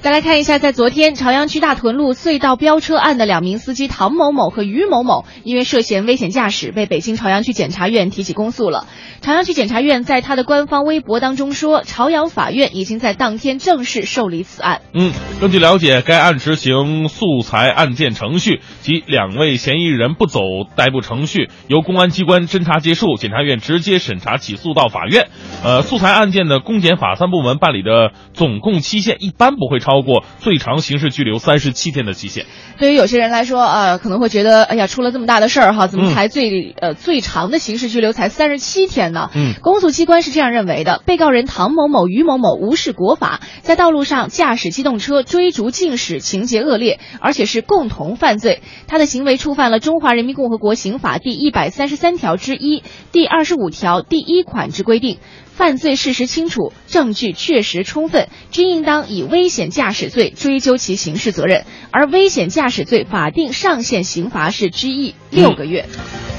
[0.03, 8.87] 再来看一下，在昨天朝阳区大屯路隧道飙车案的两名司机唐某某和于某某，因为涉嫌危险驾驶，被北京朝阳区检察院提起公诉了。
[9.21, 14.81] 朝阳区检察院在他的官方微博当中说，朝阳法院已经在当天正式受理此案。
[14.95, 20.41] 嗯，根据了解，该案执行素材案件程序，即两位嫌疑人不走
[20.77, 25.29] 逮捕程序，由公安机关侦查结束，检察院直接审查起诉到法院。
[25.63, 32.46] 呃，素材案件的公检法三部门办理的总共期限一般不会超过最长刑事拘留三十七天的期限。
[32.79, 39.31] 对于有些人来说，呃，可能会觉得，哎呀，出了这么大的事儿哈，怎么才最、呃最长的刑事拘留才三十七天呢？
[39.35, 48.62] 嗯，公诉机关是这样认为的：被告人唐某某、于某某无视国法，在道路上驾驶机动车追逐竞驶，情节恶劣，而且是共同犯罪。
[48.87, 55.18] 他的行为触犯了《中华人民共和国刑法》第一百三十三条之一、第二十五条第一款之规定。
[55.61, 61.66] 犯罪事实清楚，证据确实充分，均应当以危险驾驶罪追究其刑事责任。
[61.90, 65.85] 而危险驾驶罪法定上限刑罚是拘役六个月。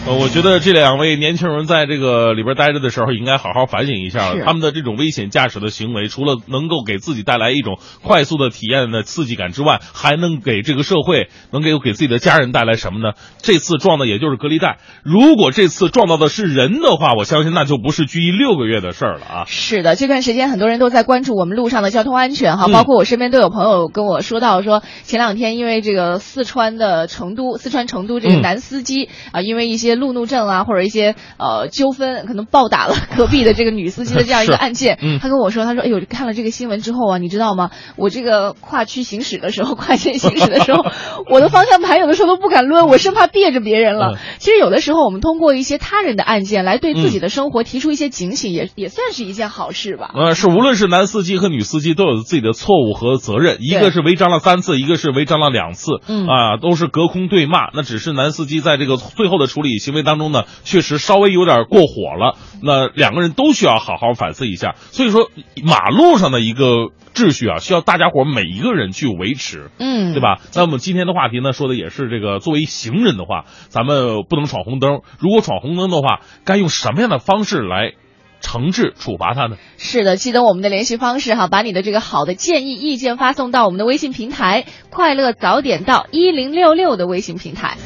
[0.08, 13.14] 呃，我觉得这两位年轻人在这个里边待着的时候，应该好好反省一下是他们的这种危险驾驶的行为，除了能够给自己带来一种快速的体验的刺激感之外，还能给这个社会，能给给自己的家人带来什么呢？
[13.44, 19.44] 这次撞的也就是隔离带，如果这次撞到的是人的话，我相信那就不是拘役六个月的事儿了啊。
[19.48, 37.70] 是的，这段时间很多人都在关注我们路上的交通安全哈，嗯包括我身边都有朋友跟我说到说，前两天因为这个四川的成都，四川成都这个嗯男司机啊、因为一些路怒症啊或者一些呃纠纷，可能暴打了隔壁的这个女司机的这样一个案件，嗯他跟我说，他说，哎呦，看了这个新闻之后啊，你知道吗？
[37.96, 40.84] 我这个跨区行驶的时候，跨线行驶的时候，
[41.30, 44.14] 我的方向盘有的时候都不敢抡，我生怕别着别人了。
[44.14, 50.12] 嗯其实有的时候，我们通过一些他人的案件来对自己的生活提出一些警醒，也也算是一件好事吧。
[50.14, 57.70] 呃，是无论是男司机和女司机都有自己的错误和责任，一个是违章了三次，一个是违章了两次，嗯啊，都是隔空对骂。
[57.74, 62.38] 那只是男司机在这个最后的处理行为当中呢，确实稍微有点过火了。
[62.62, 64.76] 那两个人都需要好好反思一下。
[64.92, 65.30] 所以说，
[65.64, 69.72] 马路上的一个秩序啊，需要大家伙每一个人去维持。
[69.80, 70.22] 嗯，对？
[70.22, 70.40] 吧？
[70.54, 75.02] 那我们今天的话题呢，说的也是这个，作为行人的话，咱们不能闯红灯。
[75.20, 77.94] 如果闯红灯的话，该用什么样的方式来
[78.42, 79.56] 惩治处罚他呢？
[79.78, 87.78] 是的，记得我们的联系方式哈，把你的这个好的建议、意见发送到我们的微信平台“快乐早点到一零六六”的微信平台。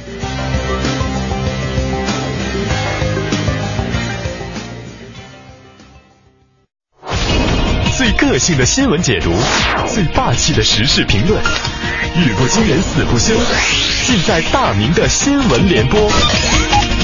[7.97, 9.32] 最个性的新闻解读，
[9.88, 13.34] 最霸气的时事评论，语不惊人死不休，
[14.06, 16.95] 尽在大明的新闻联播。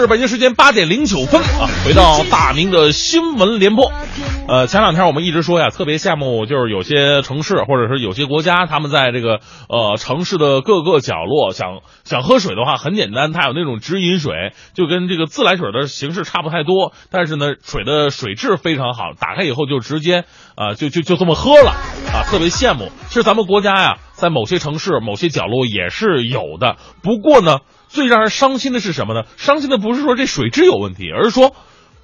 [0.00, 3.92] 是北京时间八点零九分啊，回到大明的新闻联播。
[4.48, 20.24] 呃，前两天我们一直说呀，特别羡慕就是有些城市或者是有些国家，他们在这个呃城市的各个角落，想想喝水的话很简单，它有那种直饮水，就跟这个自来水的形式差不太多，但是呢，水的水质非常好，打开以后就直接
[20.56, 21.70] 啊、就就就这么喝了
[22.12, 22.90] 啊，特别羡慕。
[23.08, 27.60] 其实咱们国家呀，在某些城市、某些角落也是有的，不过呢。
[27.88, 29.22] 最让人伤心的是什么呢？
[29.36, 31.54] 伤心的不是说这水质有问题，而是说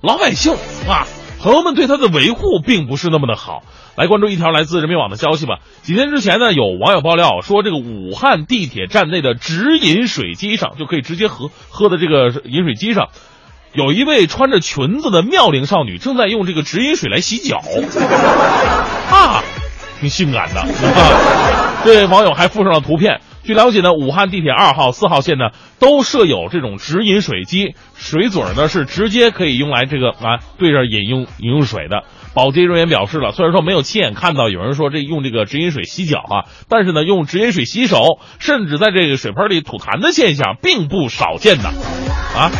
[0.00, 0.54] 老百姓
[0.88, 1.06] 啊，
[1.40, 3.62] 朋友们对它的维护并不是那么的好。
[3.96, 5.58] 来关注一条来自人民网的消息吧。
[5.82, 13.08] 几天之前呢，有网友爆料说，这个武汉地铁站内的直饮水机上就可以直接喝喝的这个饮水机上，
[13.74, 17.60] 有一位穿着裙子的妙龄少女正在用这个直饮水来洗脚，
[19.10, 19.42] 啊，
[20.00, 20.60] 挺性感的。
[20.64, 23.20] 啊、这位网友还附上了图片。
[23.42, 25.48] 据了解呢，武汉地铁二号、四号线呢
[25.78, 32.04] 都设有这种直饮水机，水嘴呢是直接可以用来这个啊对着饮用饮用水的。
[32.34, 41.70] 保洁人员表示了，虽然说没有亲眼看到有人说这用这个直饮水洗脚啊，但是呢用直饮水洗手，甚至在这个水盆里吐痰的现象并不少见的，
[42.36, 42.52] 啊，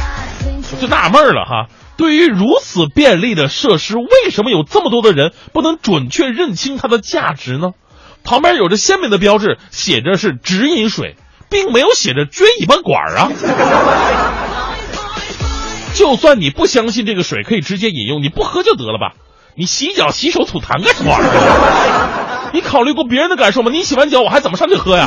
[0.73, 1.67] 我就纳闷了哈。
[2.01, 7.73] 对于如此便利的设施，为什么有这么多的人不能准确认清它的价值呢？
[8.25, 11.17] 旁边有着鲜明的标志，写着是直饮水，
[11.51, 13.29] 并没有写着撅尾巴管啊。
[15.93, 19.13] 就算你不相信这个水可以直接饮用，你不喝就得了吧？
[19.55, 22.51] 你洗脚、洗手、吐痰干什么玩意儿？
[22.55, 23.71] 你考虑过别人的感受吗？
[23.71, 25.07] 你洗完脚我还怎么上去喝呀？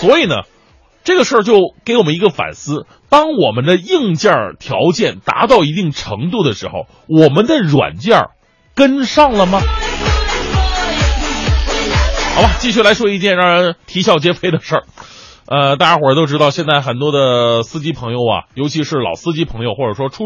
[0.00, 0.36] 所以呢，
[1.08, 4.30] 这个事儿就给我们一个反思：当我们的硬件
[4.60, 8.26] 条件达到一定程度的时候，我们的软件
[8.74, 9.58] 跟上了吗？
[12.34, 14.82] 好吧，继续来说一件让人啼笑皆非的事儿。
[15.46, 20.24] 呃，大家伙儿都知道，现在很多的司机朋友啊，尤其是老司机朋友，或者说出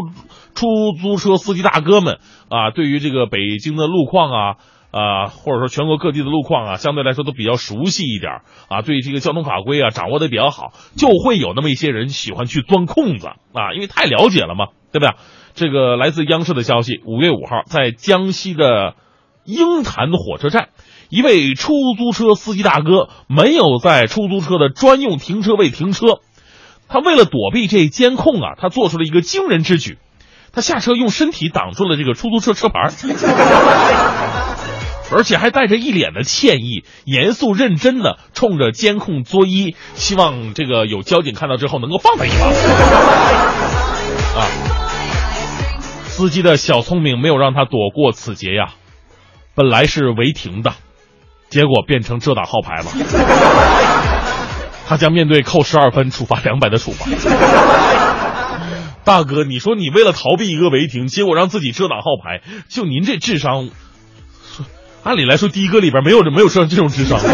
[0.53, 0.67] 出
[1.01, 2.17] 租车司机大哥们
[2.49, 4.55] 啊，对于这个北京的路况啊。
[4.93, 15.15] 啊，或者说全国各地的路况啊，相对来说都比较熟悉一点啊，对这个交通法规啊掌握的比较好，就会有那么一些人喜欢去钻空子啊，因为太了解了嘛，对不对？
[15.55, 18.93] 这个来自央视的消息，五月五号，在江西的
[19.45, 20.69] 鹰潭火车站，
[21.09, 26.19] 一位出租车司机大哥没有在出租车的专用停车位停车，
[26.87, 29.97] 他为了躲避这监控啊，他做出了一个惊人之举，
[30.51, 32.89] 他下车用身体挡住了这个出租车车牌。
[35.13, 42.35] 而且还带着一脸的歉意，严肃认真的冲着监控作揖，希望这个有交警看到之后能够放他一马。
[44.35, 44.47] 啊，
[46.07, 48.73] 司机的小聪明没有让他躲过此劫呀，
[49.55, 50.73] 本来是违停的，
[51.49, 52.85] 结果变成遮挡号牌了。
[54.87, 57.05] 他将面对扣十二分、处罚两百的处罚。
[59.05, 63.69] 大哥，你说你为了逃避一个违停，结果让自己遮挡号牌，就您这智商，
[65.03, 67.19] 按理来说的哥里边没有没有这这种智商。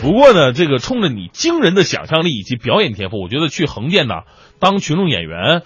[0.00, 4.14] 不过呢，这个冲着你惊人的想象力以及表演天赋，我觉得去横店呢
[4.60, 5.62] 当群众演员，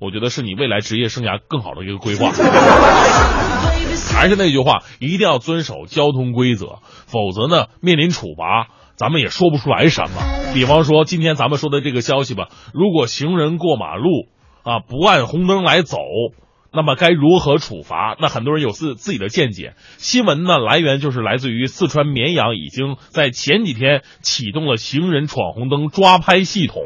[0.00, 2.30] 我觉得是你未来职业生涯更好的一个规划。
[4.14, 10.20] 还是那句话，一定要遵守交通规则，否则呢面临处罚，咱们也说不出来什么。
[10.52, 14.28] 比方说今天咱们说的这个消息吧，如果行人过马路
[14.64, 15.98] 啊不按红灯来走。
[16.72, 18.16] 那么该如何处罚？
[18.20, 19.74] 那很多人有自自己的见解。
[19.96, 26.84] 新闻呢来源就是来自于四川绵阳，已经在前几天启动了行人闯红灯抓拍系统。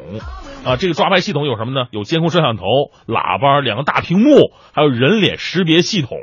[0.65, 1.89] 啊，这个抓拍系统有什么呢？
[1.91, 2.63] 有监控摄像头、
[3.07, 6.19] 喇叭、两个大屏幕，还有人脸识别系统。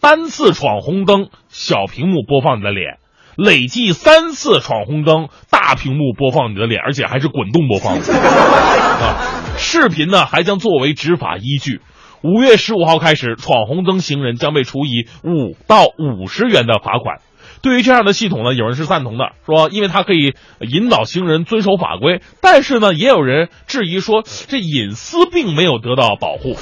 [0.00, 2.98] 单次闯红灯，小屏幕播放你的脸；
[3.36, 7.96] 累计三次闯红灯，大屏幕播放你的脸，而且还是滚动播放。
[7.96, 9.16] 啊，
[9.56, 11.80] 视频呢还将作为执法依据。
[12.24, 17.18] 五月十五号开始，闯红灯行人将被处以五到五十元的罚款。
[17.60, 22.22] 对于这样的系统呢，有人是赞同的，说因为它可以引导行人遵守法规。
[22.40, 26.56] 但是呢，也有人质疑说，这隐私并没有得到保护。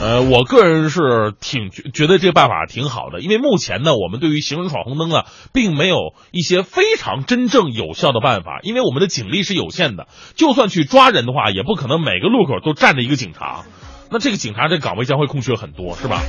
[0.00, 13.64] 呃，我个人是挺觉得这个办法挺好的，因为目前呢，我们对于行人闯红灯啊，并没有一些非常真正有效的办法，因为我们的警力是有限的，就算去抓人的话，也不可能每个路口都站着一个警察，
[14.10, 16.22] 那这个警察这岗位将会空缺很多，是吧？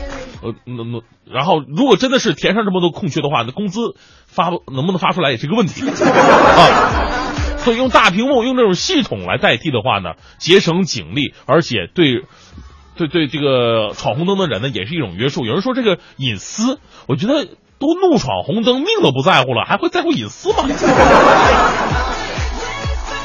[0.44, 3.96] 呃，那那然后如果真的是填上这么多空缺的话，那工资
[4.26, 7.30] 发能不能发出来也是个问题 啊。
[7.60, 12.26] 所以用大屏幕用这种系统来代替的话呢，节省警力，而且对。
[13.08, 15.46] 对对，这个闯红灯的人呢，也是一种约束。
[15.46, 17.46] 有人说这个隐私，我觉得
[17.80, 20.58] 都怒闯红灯，命都不在乎了，还会在乎隐私吗？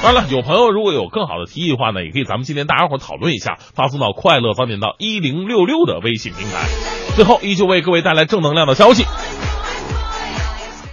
[0.02, 6.66] 当然了，有朋友如果有更好的提议的话呢，也可以咱们今天大家伙讨论一下，发送到快乐早点到一零六六的微信平台。
[7.14, 9.04] 最后，依旧为各位带来正能量的消息。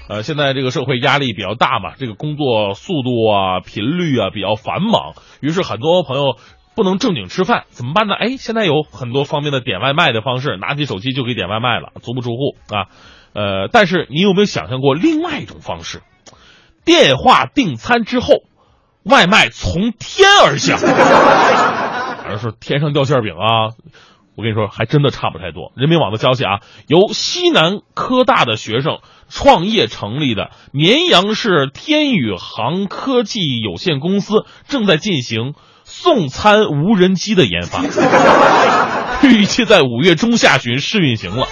[0.09, 6.37] 呃，现在这个社会压力比较大嘛，这个工作速度啊、频率啊比较繁忙，于是很多朋友。
[6.75, 8.15] 不能正经吃饭怎么办呢？
[8.15, 12.87] 哎，现在有很多方面的点外卖的方式，拿起手机就可以点外卖了，足不出户啊。
[13.33, 16.01] 呃，但是你有没有想象过另外一种方式？
[16.85, 18.43] 电话订餐之后，
[19.03, 20.79] 外卖从天而降。
[22.25, 23.73] 有人说天上掉馅饼啊，
[24.35, 25.71] 我跟你说还真的差不太多。
[25.75, 28.99] 人民网的消息啊，由西南科大的学生
[29.29, 35.53] 创业成立的绵阳市天宇航科技有限公司正在进行。
[35.95, 37.83] 送餐无人机的研发，
[39.21, 41.47] 预计在五月中下旬试运行了。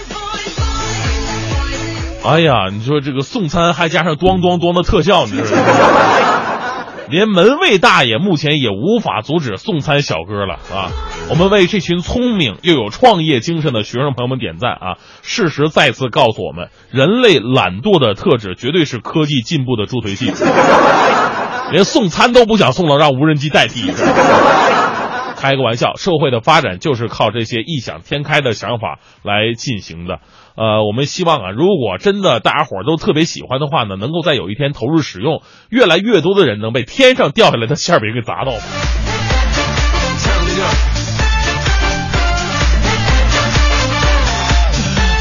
[2.26, 5.64] 哎呀，你说这个送餐还加上咣咣咣的特效，你知道吗？
[7.10, 10.89] 连门卫大爷目前也无法阻止送餐小哥了啊！
[11.30, 14.98] 我们为这群聪明又有创业精神的学生朋友们点赞啊！
[15.22, 20.32] 事实再次告诉我们，人类懒惰的特质绝对是科技进步的助推器。
[21.72, 23.91] 连送餐都不想送了，让无人机代替。
[25.38, 30.19] 开个玩笑，社会的发展就是靠这些异想天开的想法来进行的。
[30.55, 38.51] 呃，我们希望啊，如果真的大家伙都特别喜欢的话呢，能够在有一天投入使用，越来越多的人能被天上掉下来的馅饼给砸到。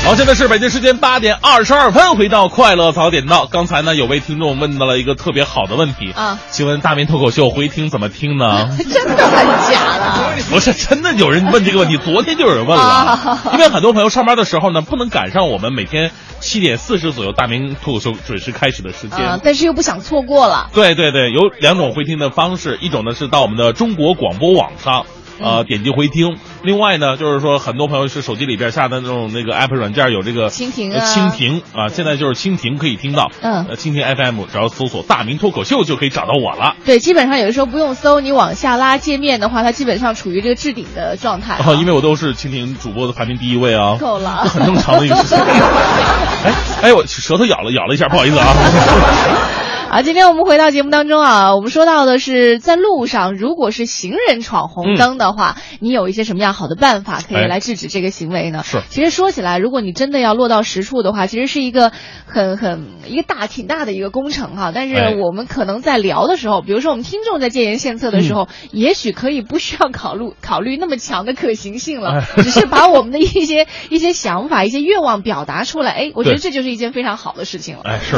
[0.02, 3.46] 好，现在是北京时间八点二十二分，回到快乐早点到。
[3.46, 8.68] 刚才呢，有位听众问到了一个特别好的问题啊，请问大明脱口秀回听怎么听呢？
[8.90, 20.70] 真的很假的，不是真的有人问这个问题，昨天就有人问了，因为很多朋友上班的时候呢，不能赶上我们每天七点四十左右大明脱口秀准时开始的时间，啊，但是又不想错过了。
[20.72, 25.04] 对对对，有两种回听的方式，一种呢是到我们的中国广播网上。
[25.42, 26.36] 呃，点击回听。
[26.62, 33.30] 另外呢，就是说，很多朋友是手机里边下的那种那个 app 软件，有这个蜻蜓啊，蜻蜓啊，现在就是蜻蜓可以听到。
[33.40, 36.76] 嗯，蜻蜓 FM 只要搜索“大明脱口秀”就可以找到我了。
[36.84, 41.54] 对，基本上有的时候不用搜，你往下拉界面的话，它基本上处于这个置顶的状态。
[41.54, 43.96] 啊，因为我都是蜻蜓主播的排名第一位啊。
[43.98, 45.38] 够了，很正常的一个事情。
[46.44, 48.46] 哎哎，我舌头咬了咬了一下，不好意思啊。
[49.92, 58.62] 好，今天我们回到节目当中啊，我们说到的是在路上，如果是行人闯红灯的话，你有一些什么样好的办法可以哎来制止这个行为呢？
[58.62, 61.90] 是其实说起来，如果你真的要落到实处的话，其实是一个
[62.24, 64.70] 很很一个大挺大的一个工程哈。
[64.72, 75.90] 但哎是我们可能在聊的时候，比如说我们听众在建言献策的时候，嗯也许可以不需要考虑 考虑那么强的可行性了，哎只是把我们的一些 一些想法、一些愿望表达出来。
[75.90, 77.82] 哎，我觉得这就是一件非常好的事情了。
[77.86, 78.14] 哎，是。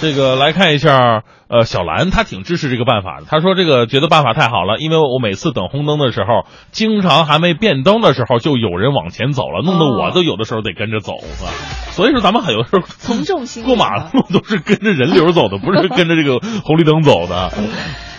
[0.00, 3.26] 这个来看一下，呃，小兰她挺支持这个办法的。
[3.26, 11.50] 她说这个觉得办法太好了，因为我每次等红灯的时候，经常还没变灯的时候就有人往前走了，弄得哦我都有的时候得跟着走啊。
[11.90, 17.52] 所以说咱们很多时候从众心过马路都是跟着人流走的，不是跟着这个红绿灯走的。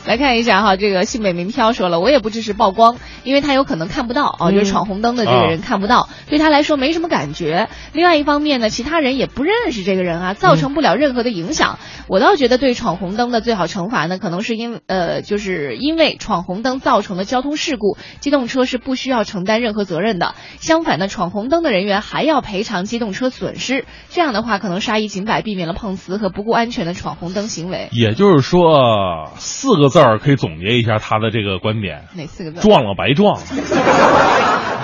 [0.09, 7.69] 来看一下哈，这个信北明飘说了，我也不支持曝光，因为他有可能看不到啊，就是闯红灯的这个人看不到，对他来说没什么感觉。
[7.93, 11.77] 另外一方面呢，其他人也不认识这个人啊，造成不了任何的影响。
[12.07, 20.33] 我倒觉得对闯红灯的最好惩罚呢，可能是因呃，就是因为闯红灯造成的交通事故，机动车是不需要承担任何责任的。
[20.59, 27.89] 相反呢，闯红灯的人员还要赔偿机动车损失，这样的话可能杀一儆百，避免了碰瓷和不顾安全的闯红灯行为。
[27.91, 32.61] 也就是说，四个字儿可以总结一下他的这个观点：哪四个字？
[32.61, 33.39] 撞了白撞。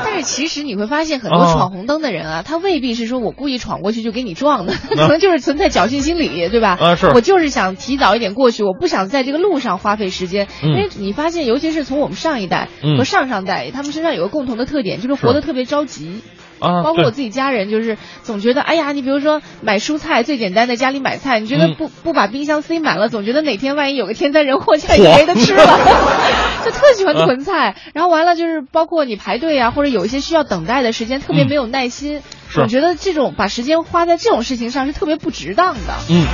[0.05, 6.77] 但是其实你会发现，很多啊闯红灯的人啊，他未必是说我故意闯过去就给你撞的， 可能就是存在侥幸心理，对吧？
[6.79, 10.47] 啊是我就是想提早一点过去，我不想在这个路上花费时间。
[10.63, 16.21] 嗯因为你发现，尤其是从我们上一代嗯和上上代，他们身上有个共同的特点，就是活得特别着急。
[16.59, 25.63] 啊，包括我自己家人，就是总觉得，哎呀，你比如说买蔬菜最简单的，家里买菜，你觉得嗯不、不把冰箱塞满了，总觉得哪天万一有个天灾人祸，家里就没得吃了，
[26.65, 27.75] 就特喜欢囤菜。
[27.93, 32.21] 然后完了就是包括你排队啊，或者有一些需要等待的时间，特别嗯没有耐心。
[32.47, 35.95] 是我觉得这种把时间花在这种事情上是特别不值当的。
[36.09, 36.25] 嗯，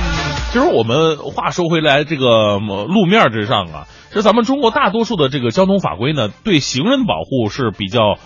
[0.52, 8.18] 其实我们话说回来，这个呃路面之上啊，其实咱们中国大多数的这个交通法规呢，对行人保护是比较。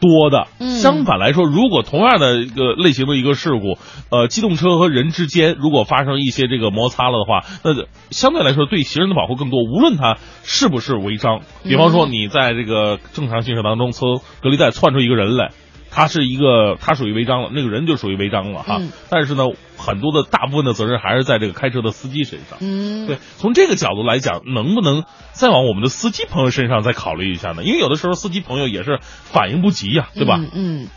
[0.00, 3.78] 多的，嗯相反来说，如果同样的一个类型的一个事故，
[4.10, 9.60] 呃，机动车和人之间如果发生一些这个摩擦了的话，那相对来说对行人的保护更多。
[9.62, 15.50] 无论他是不是违章，比方说嗯你在这个正常行驶当中从隔离带窜出一个人来，
[15.90, 18.78] 他是一个他属于违章了，那个人就属于违章了哈。
[18.80, 19.44] 嗯但是呢，
[19.80, 22.58] 很多的大部分的责任还是在这个开车的司机身上。
[22.60, 27.64] 嗯，对，从这个角度来讲，能不能再往我们的司机朋友身上再考虑一下呢？
[27.64, 30.36] 因为有的时候司机朋友也是反应不及呀、对吧？
[30.38, 30.88] 嗯嗯。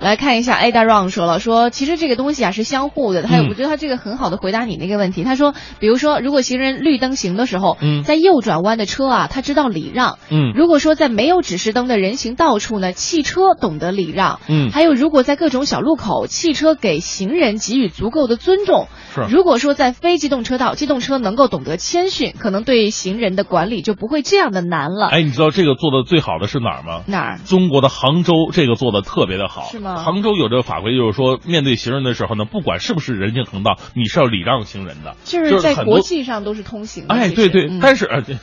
[0.00, 3.22] 来看一下，Ada Rong 说了，说其实这个东西啊是相互的。
[3.22, 5.24] 他有，嗯我觉得他这个很好的回答你那个问题。
[5.24, 10.18] 他说，比如说，如果行人绿灯行的时候，嗯在右转弯的车啊，他知道礼让。
[10.30, 14.40] 嗯如果说在没有指示灯的人行道处呢，汽车懂得礼让。
[14.48, 18.86] 嗯还有，如果在各种小路口，汽车给行人给予足够的尊重。
[19.14, 25.08] 是如果说在非机动车道，机动车能够懂得谦逊，可能对行人的管理就不会这样的难了。
[25.08, 27.02] 哎，你知道这个做的最好的是哪儿吗？
[27.06, 27.38] 哪儿？
[27.44, 37.14] 中国的杭州这个做的特别的好，是吗杭州有这个法规，就是说面对行人的时候呢，不管是不是人行横道，你是要礼让行人的，就是在国际上都是通行的。
[37.14, 38.40] 哎，对对，嗯但是呃，对应该是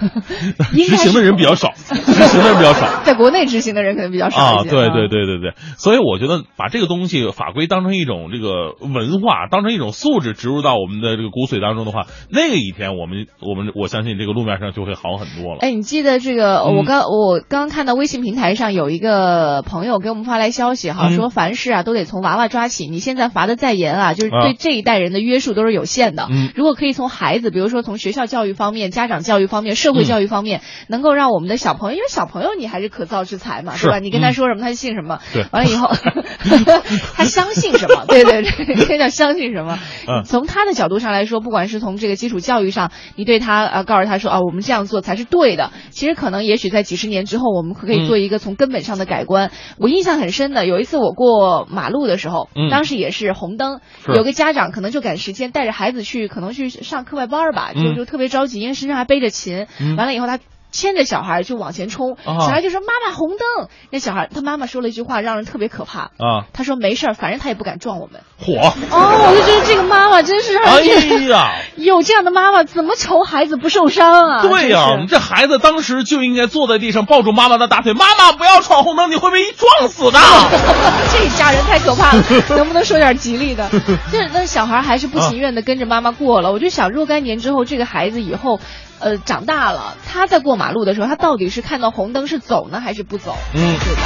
[0.74, 3.02] 执行的人比较少，执行的人比较少。
[3.04, 5.04] 在国内执行的人可能比较少啊，对对。
[5.14, 15.58] 对对对，所以我觉得把这个东西法规当成一种这个文化，当成一种素质植入到我们的这个骨髓当中的话，那个一天我们我们我相信这个路面上就会好很多了。
[15.60, 16.56] 哎，你记得这个？
[16.64, 22.88] 嗯我刚我刚刚看到微信平台上有一个朋友给我们发来消息哈，嗯说凡事啊都得从娃娃抓起。
[22.88, 26.26] 你现在罚的再严啊，就是啊对这一代人的约束都是有限的。
[26.30, 33.98] 嗯如果可以从孩子，比如说从学校教育方面、家长教育方面、社会嗯教育方面，能够让我们的小朋友，因为小朋友你还是可造之材嘛，是对吧？
[34.00, 35.20] 你跟他嗯说什么，他就信什么。
[35.32, 35.88] 对完了以后，
[37.14, 38.04] 他相信什么？
[38.08, 39.78] 对 对对，这叫相信什么？
[40.08, 45.70] 嗯从他的角度上来说，不管是从这个基础教育上，你对他呃告诉他说啊，我们这样做才是对的。
[45.90, 49.50] 其实可能也许在几十年之后，我们可以做一个从根本上的改观。
[49.78, 53.80] 我印象很深的，有一次我过马路的时候，嗯当时也是红灯，
[54.14, 59.66] 有个家长可能就赶时间带着孩子去，可能去上课外班儿吧，就嗯就特别着急，因为身上还背着琴。
[59.80, 60.38] 嗯完了以后他。
[60.76, 66.10] 牵着小孩就往前冲，啊小孩就说：“妈妈，红灯！”那小孩他妈妈说了一句话，让人特别可怕。
[66.18, 71.52] 啊，他说：“没事儿，反正他也不敢撞我们。”火，哦，我就觉得这个妈妈真是让哎人呀。
[71.78, 74.42] 有这样的妈妈，怎么愁孩子不受伤啊？
[74.42, 80.18] 对呀、真是这孩子当时就应该坐在地上抱住妈妈的大腿，妈妈不要闯红灯，你会被撞死的。
[81.14, 82.24] 这家人太可怕了，
[82.56, 83.70] 能不能说点吉利的？
[84.10, 86.50] 这那小孩还是不情愿的跟着妈妈过了。
[86.50, 88.58] 我就想，若干年之后，这个孩子以后，
[89.04, 93.36] 呃，长大了，他在过马路的时候，他到底是看到红灯是走呢，还是不走？
[93.54, 94.00] 嗯，对吧？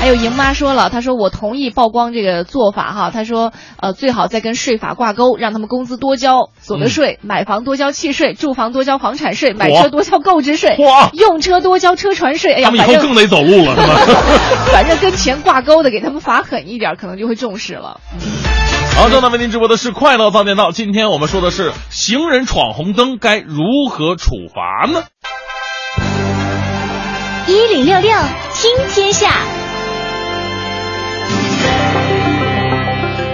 [0.00, 10.76] 还有莹妈说了，她说我同意曝光这个做法哈，她说呃最好再跟税法挂钩，让他们工资多交所得税，买房多交契税，住房多交房产税，买车多交购置税，
[11.12, 12.52] 用车多交车船税。
[12.54, 13.94] 哎呀，他们以后更得走路了，是吧？
[14.74, 18.00] 反正跟钱挂钩的，给他们罚狠一点，可能就会重视了。
[18.94, 25.02] 好，正在为您直播的是《快乐早点到》，今天我们说的是行人闯红灯该如何处罚呢？
[27.48, 28.12] 一零六六
[28.54, 29.30] 听天下，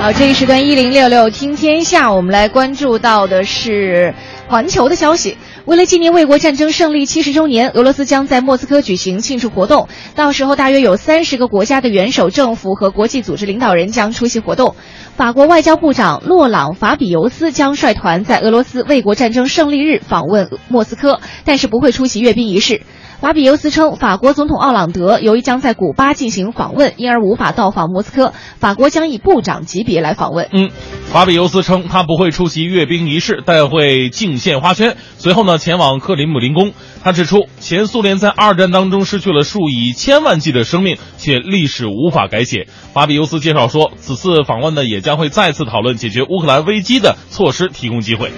[0.01, 4.15] 好，这一时段一零六六听天下，我们来关注到的是
[4.49, 5.37] 环球的消息。
[5.69, 14.77] 为了纪念卫国战争胜利七十周年，俄罗斯将在莫斯科举行庆祝活动，到时候大约有三十个国家的元首、政府和国际组织领导人将出席活动。
[15.15, 22.81] 法国外交部长洛朗·法比尤斯将率团在俄罗斯卫国战争胜利日访问莫斯科，但是不会出席阅兵仪式。
[23.21, 30.49] 法比尤斯称，法国总统奥朗德由于将在古巴进行访问，因而无法到访莫斯科，法国将以部长级别来访问。
[30.53, 30.71] 嗯，
[31.07, 34.97] 法比尤斯称他不会出席阅兵仪式，但会敬献花圈。
[35.17, 36.73] 随后呢，前往克林姆林宫。
[37.03, 42.69] 他指出，前苏联在二战当中失去了数以千万计的生命，且历史无法改写。
[42.93, 48.31] 法比尤斯介绍说，此次访问呢，也将会再次讨论解决乌克兰危机的措施，提供机会。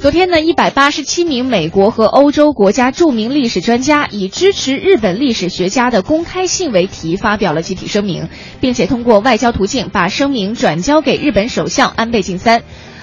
[0.00, 8.30] 昨天呢，一百八十七名美国和欧洲国家著名历史专家以支持日本历史学家的公开信为题发表了集体声明，
[8.62, 12.62] 并且通过外交途径把声明转交给日本首相安倍晋三。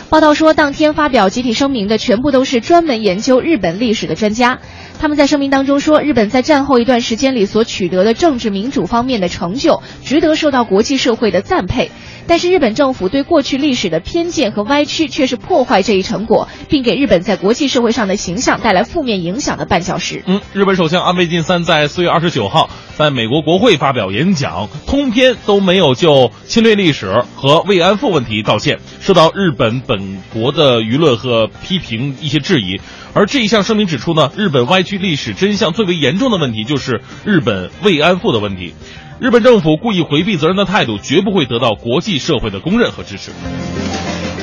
[0.10, 4.60] 报道说，当天发表集体声明的全部都是专门研究日本历史的专家。
[5.00, 11.92] 他们在声明当中说，日本在战后一段时间里所取得的政治民主方面的成就，值得受到国际社会的赞佩。
[12.26, 20.24] 但是日本政府对过去历史的偏见和歪曲，却是破坏这一成果，并给日本在国际社会上的形象带来负面影响的绊脚石。
[20.26, 32.82] 嗯，日本首相安倍晋三在四月二十九号在美国国会发表演讲，通篇都没有就侵略历史和慰安妇问题道歉，受到日本本国的舆论和批评一些质疑。
[33.14, 38.74] 而这一项声明指出呢，日本歪曲历史真相最为严重的问题就是日本慰安妇的问题。
[39.20, 43.30] 日本政府故意回避责任的态度，绝不会得到国际社会的公认和支持。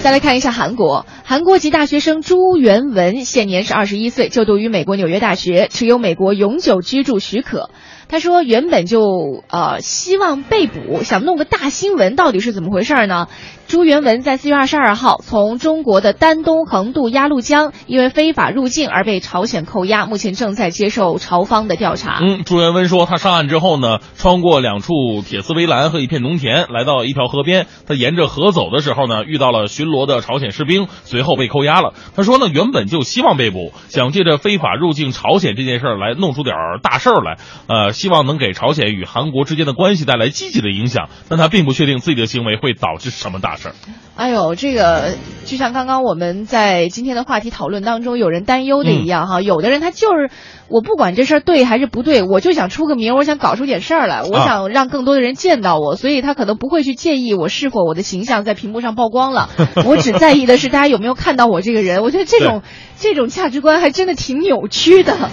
[0.00, 7.70] 再来看一下韩国，韩国籍大学生朱元文现年是二十一岁，就读于美国纽约大学，持有美国永久居住许可。
[8.08, 13.28] 他说原本就呃希望被捕，想弄个大新闻，到底是怎么回事呢？
[13.66, 22.18] 朱元文在四月二十二号从中国的丹东横渡鸭绿江，因为非法入境而被朝鲜扣押，目前正在接受朝方的调查。
[22.20, 24.92] 嗯，朱元文说，他上岸之后呢，穿过两处
[25.26, 27.66] 铁丝围栏和一片农田，来到一条河边。
[27.88, 31.94] 他沿着河走的时候呢，遇到了巡逻的朝鲜士兵，随后被扣押了。
[32.14, 41.08] 他说呢，原本就希望被捕，想借着非法入境朝鲜这件事儿来弄出点大事儿来，呃，希望能给朝鲜与韩国之间的关系带来积极的影响。
[41.30, 43.74] 但他并不确定自己的行为会导致什么大事儿。
[44.16, 45.14] 哎呦，这个
[45.44, 50.30] 就像刚刚我们在今天的话题讨论当中有人担忧的一样哈，有的人他就是
[50.68, 59.48] 我不管这事儿对还是不对，我就想出个名，我想搞出点事儿来，我想让更多的人见到我，所以他可能不会去介意我是否我的形象在屏幕上曝光了，
[59.86, 62.02] 我只在意的是大家有没有看到我这个人。
[62.02, 62.62] 我觉得这种
[62.98, 65.30] 这种价值观还真的挺扭曲的。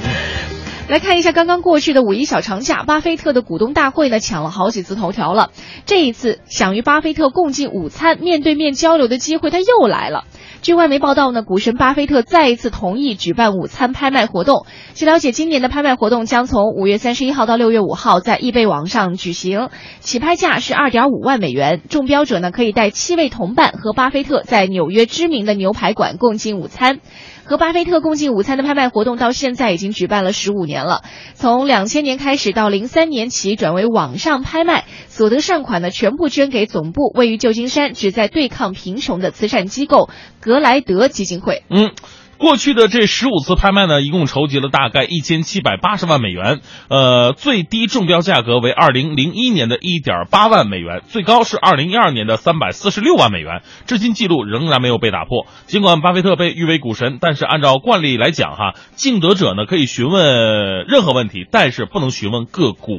[0.90, 5.52] 来看一下刚刚过去的五一小长假，巴菲特的股东大会呢抢了好几次头条了。
[5.86, 10.26] 这一次，想与巴菲特共进午餐、面对面交流的机会他又来了。
[10.62, 14.66] 据外媒报道呢，股神巴菲特再一次同意举办午餐拍卖活动。
[14.94, 19.70] 据了解，今年的拍卖活动将从五月三十一号到六月五号在易贝网上举行，
[20.02, 21.82] 起拍价是二点五万美元。
[21.90, 27.00] 中标者呢可以带七位同伴和巴菲特在纽约知名的牛排馆共进午餐。
[27.44, 31.04] 和巴菲特共进午餐的拍卖活动到现在已经举办了十五年了。
[31.34, 41.64] 从两千年开始到零三年起转为网上拍卖，所得善款呢全部捐给总部位于旧金山、旨在对抗贫穷的慈善机构格莱德基金会。
[41.70, 41.92] 嗯。
[42.42, 55.46] 过去的这十五次拍卖呢，一共筹集了大概一千七百八十万美元，呃，最低中标价格为二零零一年的一点八万美元，最高是二零一二年的三百四十六万美元，至今记录仍然没有被打破。
[55.68, 62.98] 尽管巴菲特被誉为股神，但是按照惯例来讲，哈，竞得者呢可以询问任何问题，但是不能询问个股。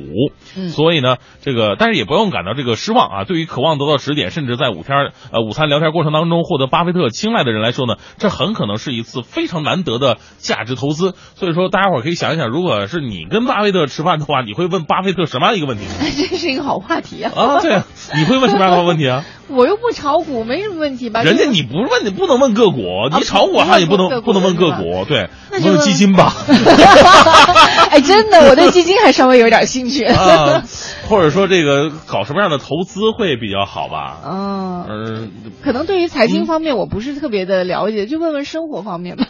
[0.56, 3.24] 嗯所以呢，这个但是也不用感到这个失望啊。
[3.24, 11.14] 对于渴望得到指点，甚至在午天儿呃午餐聊天过程当中获得巴菲特青睐的人来说呢，这很可能是一次非常难得的价值投资。
[11.34, 15.84] 所以说，大家伙儿可以想一想，如果是你跟巴菲特吃饭的话，你会问巴菲特什么样一个问题
[16.28, 17.32] 这是一个好话题啊！
[17.34, 17.60] 啊？
[17.60, 19.24] 对啊，你会问什么样的问题啊？
[19.48, 21.22] 我又不炒股，没什么问题吧？
[21.22, 22.82] 人家你不问，你不能问个股，
[23.14, 26.32] 你炒股哈也不能不不能问问个股，对，问问基金吧。
[27.90, 30.04] 哎，真的，我对基金还稍微有点兴趣。
[30.04, 30.62] 啊，
[31.08, 34.20] 或者说这个搞什么样的投资会比较好吧？
[34.24, 35.30] 嗯，嗯，
[35.62, 39.21] 可能对于财经方面我不是特别的了解，就问问生活方面吧。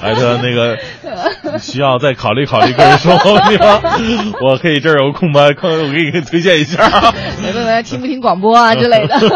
[0.00, 0.78] 哎，他那个
[1.58, 3.80] 需要再考虑考虑个人生活问题吗？
[4.40, 6.82] 我可以这儿有空白，可我给你推荐一下。
[7.42, 9.18] 问问他听不听广播啊之类的。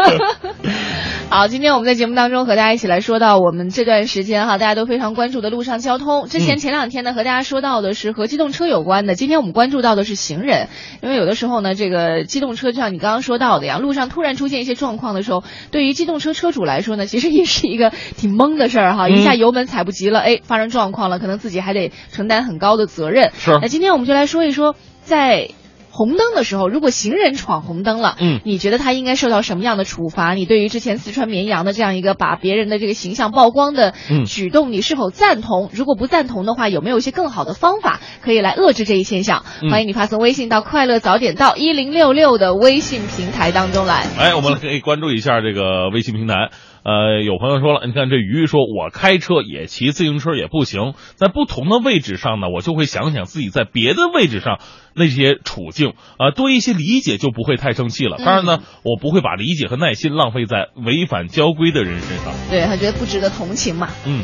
[1.29, 6.27] 好，今天我们在节目当中和大家一起来说到我们这段时间哈，大家都非常关注的路上交通。
[6.27, 10.67] 之前前两天呢和大家说到的是和机动车有关的，今天我们关注到的是行人，
[11.01, 23.31] 因为有的时候呢，这个机动车就像你刚刚说到的呀，路上突然出现一些状况的时候，对于机动车车主来说呢，其实也是一个 挺懵的事儿哈，一下油门踩不及了，哎，发生状况了，可能自己还得承担很高的责任。
[23.33, 25.49] 是那今天我们就来说一说在。
[25.95, 30.33] 红灯的时候，如果行人闯红灯了，嗯你觉得他应该受到什么样的处罚？
[30.33, 35.69] 你对于之前四川绵阳的这样一个把别人的这个形象曝光的嗯举动，你是否赞同？
[35.71, 39.45] 如果不赞同的话，有没有一些更好的方法可以来遏制这一现象？
[39.61, 44.07] 嗯欢迎你发送微信到“快乐早点到一零六六”的微信平台当中来。
[44.17, 46.49] 哎，我们可以关注一下这个微信平台。
[46.83, 54.59] 呃，有朋友说了，你看这鱼说，我开车也骑自行车也不行，在不同的位置上呢，我就会想想自己在别的位置上
[54.95, 58.17] 那些处境，啊、多一些理解就不会太生气了。
[58.17, 62.33] 当然呢，我不会把理解和耐心浪费在违反交规的人身上。
[62.49, 63.89] 对他觉得不值得同情嘛。
[64.05, 64.23] 嗯，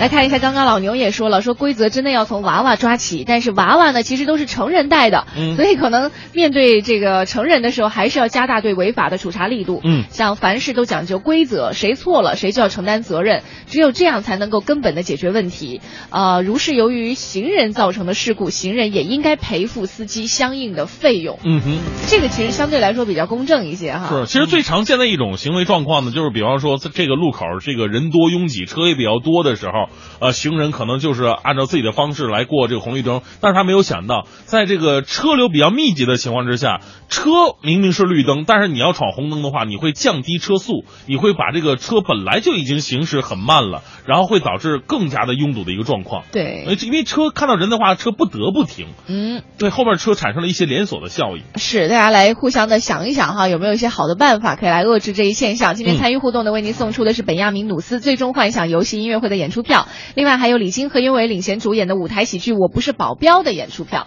[0.00, 9.80] 来看一下，刚刚老牛也说了，说规则真的要从娃娃抓起，但是娃娃呢，其实都是成人带的，嗯所以可能面对这个成人的时候，还是要加大对违法的处罚力度。
[9.84, 15.80] 嗯像凡事都讲究规则，谁错了谁就要承担责任，只有这样才能够根本的解决问题。
[16.10, 21.38] 呃，如是由于行人造成的事故，行人也应该赔付司机相应的费用。
[21.44, 21.78] 嗯哼。
[22.08, 24.08] 这个其实相对来说比较公正一些哈。
[24.08, 29.72] 是，其实最常见的一种行为状况呢，就是比方说在这个路口这个人多拥挤、车也比较多的时候，
[30.20, 36.80] 呃，行人可能就是按照自己的方式来过这个红绿灯，但是他没有想到，在这个车流比较密集的情况之下，
[37.10, 37.30] 车
[37.62, 46.24] 明明是绿灯，但是你要闯红灯的话，你会降低车速，你会把这个车本来就已经行驶很慢了，然后会导致更加的拥堵的一个状况。
[46.32, 49.42] 对呃，因为车看到人的话，车不得不停，嗯。
[49.58, 51.44] 对后面车产生了一些连锁的效应。
[51.56, 55.74] 是，大家来互相的想一想哈，有没有一些好的办法可以来遏制这一现象？
[55.74, 64.06] 今天嗯参与互动的为您送出的是本亚明努斯最终幻想游戏音乐会的演出票，另外还有李菁和因为领衔主演的舞台喜剧《我不是保镖》的演出票。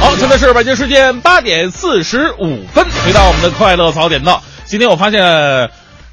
[0.00, 4.42] 好，现在是北京时间八点四十五分，回到我们的快乐早点到。
[4.64, 5.70] 今天我发现，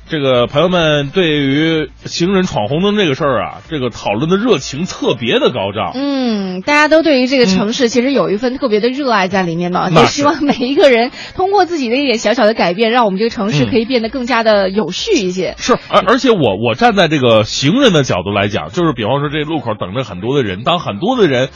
[0.07, 5.93] 这个朋友们对于行人闯红灯这个事儿啊，这个讨论的热情特别的高涨。
[5.95, 15.55] 嗯，大家都对于这个城市其实有一份特别的热爱在里面嘛，那是也希望每一个人通过自己的一点小小的改变，让我们这个城市嗯可以变得更加的有序一些。
[15.57, 21.49] 是，而而且我我站在这个行人的角度来讲，就是比方说这路口等着很多的人，当很多的人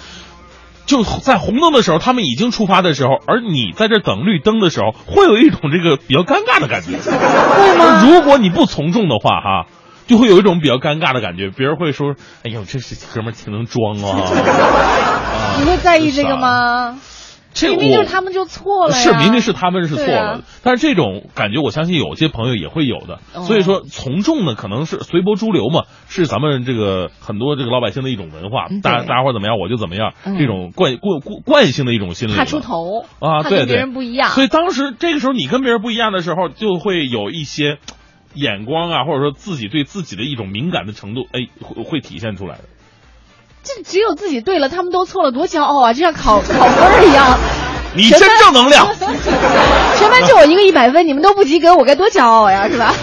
[0.89, 6.97] 就在红灯的时候，他们已经出发的时候，而你在这等绿灯的时候，会有一种这个比较尴尬的感觉。
[6.97, 8.03] 会吗？
[8.03, 9.67] 如果你不从众的话，哈。
[10.07, 14.17] 就会有一种比较尴尬的感觉，别人会说：“哎呦，这是哥们儿挺能装啊。
[15.59, 16.97] 你会在意这个吗？”
[17.53, 18.93] 这明明就是我他们就错了。
[18.93, 23.19] 是明明是他们是错了，啊但是这种感觉我相信有些朋友也会有的。
[23.33, 32.33] 哦所以说从众呢，可能是随波逐流嘛，是咱们这个很多这个老百姓的一种文化嗯，大家伙儿怎么样我就怎么样，嗯这种惯惯惯惯性的一种心理。
[32.33, 34.29] 怕出头啊，对对，怕跟别人不一样。
[34.29, 37.77] 所以当时这个时候你跟别人不一样的时候，就会有一些
[38.33, 42.63] 眼光啊，或者说自己对自己的一种敏感的程度，哎，会会体现出来的。
[43.63, 45.93] 这只有自己对了，他们都错了，多骄傲啊！
[45.93, 47.37] 就像考考分儿一样。
[47.93, 48.87] 你真正能量。
[49.97, 52.93] 全班就我一个一百分，你们都不及格，我该多骄傲呀，是吧？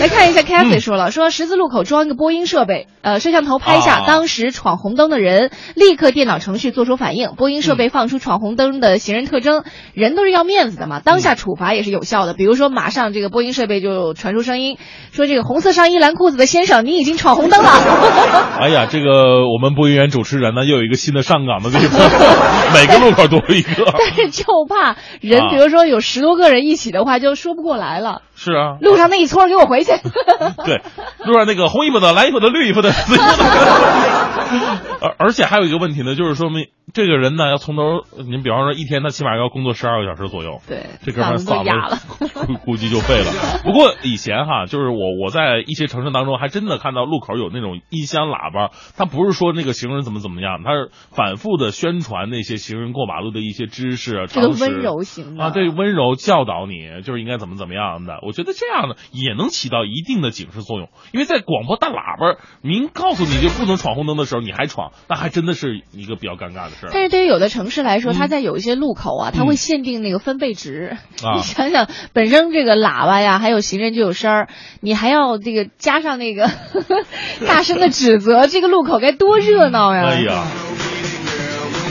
[0.00, 9.62] 来看一下 c a t h y 说了，说十字路口装一个播音设备，呃，摄像头拍下啊当时闯红灯的人，立刻电脑程序做出反应，播音设备放出闯红灯的行人特征，
[9.94, 14.78] 人都是要面子的嘛，当下处罚也是有效的，比如说马上这个播音设备就传出声音，
[15.12, 17.70] 说这个红色上衣蓝裤子的先生，你已经闯红灯了。
[18.60, 22.00] 哎呀，这个我们播音员主持人呢，又有一个新的上岗的地方，
[22.74, 23.94] 每个路口都有一个。
[23.96, 28.22] 但是就怕人，啊比如说有十多个人一起的话，就说不过来了。
[28.36, 29.83] 是啊，路上那一撮给我回去。
[30.64, 30.80] 对，
[31.24, 34.23] 路上那个红衣服的、蓝衣服的、绿衣服的、紫衣服的。
[35.00, 37.82] 而而且还有一个问题呢，就是说明这个人呢要从头，
[38.28, 40.60] 您比方说一天他起码要工作十二个小时左右。
[40.68, 42.06] 对，这哥们儿嗓子。
[42.46, 43.30] 估估计就废了。
[43.64, 58.18] 不过以前哈，就是我我在一些城市当中还真的看到路口有那种音箱喇叭，他不是说那个行人怎么怎么样，他是反复的宣传那些行人过马路的一些知识啊、这个温柔型的啊，对，温柔教导你就是应该怎么怎么样的。
[58.22, 66.90] 我觉得这样呢也能起到一定的警示作用，因为在广播大喇叭明告诉你就不能闯红灯的时候，你还闯，那还真的是一个比较尴尬的事儿。
[66.92, 70.96] 但是对于有的城市来说，嗯它在有一些路口啊，它嗯会限定那个分贝值。
[71.22, 74.48] 啊 你想想，本身这个喇叭呀，还有行人就有声儿，
[74.80, 76.48] 你还要这个加上那个
[77.46, 80.04] 大声的指责，这个路口该多热闹呀！
[80.06, 80.44] 哎呀，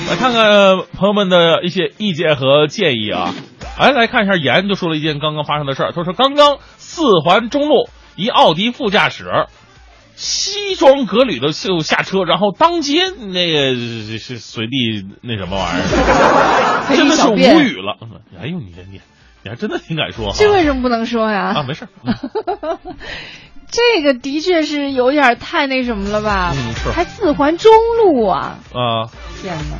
[0.09, 3.33] 来看看朋友们的一些意见和建议啊。
[3.77, 5.91] 哎，来看一下，严就说了一件刚刚发生的事儿。
[5.93, 9.25] 他说，刚刚四环中路一奥迪副驾驶
[10.23, 17.97] 西装革履的就下车，然后当街那个是是随地那什么玩意儿， 真的是无语了。
[18.41, 19.01] 哎呦，你你
[19.43, 20.35] 你还真的挺敢说哈。
[20.37, 21.51] 这为什么不能说呀？
[21.59, 21.89] 啊，没事
[23.69, 26.53] 这个的确是有点太那什么了吧？
[26.55, 27.71] 嗯是还四环中
[28.05, 28.59] 路啊！
[28.73, 29.09] 啊，
[29.41, 29.77] 天哪，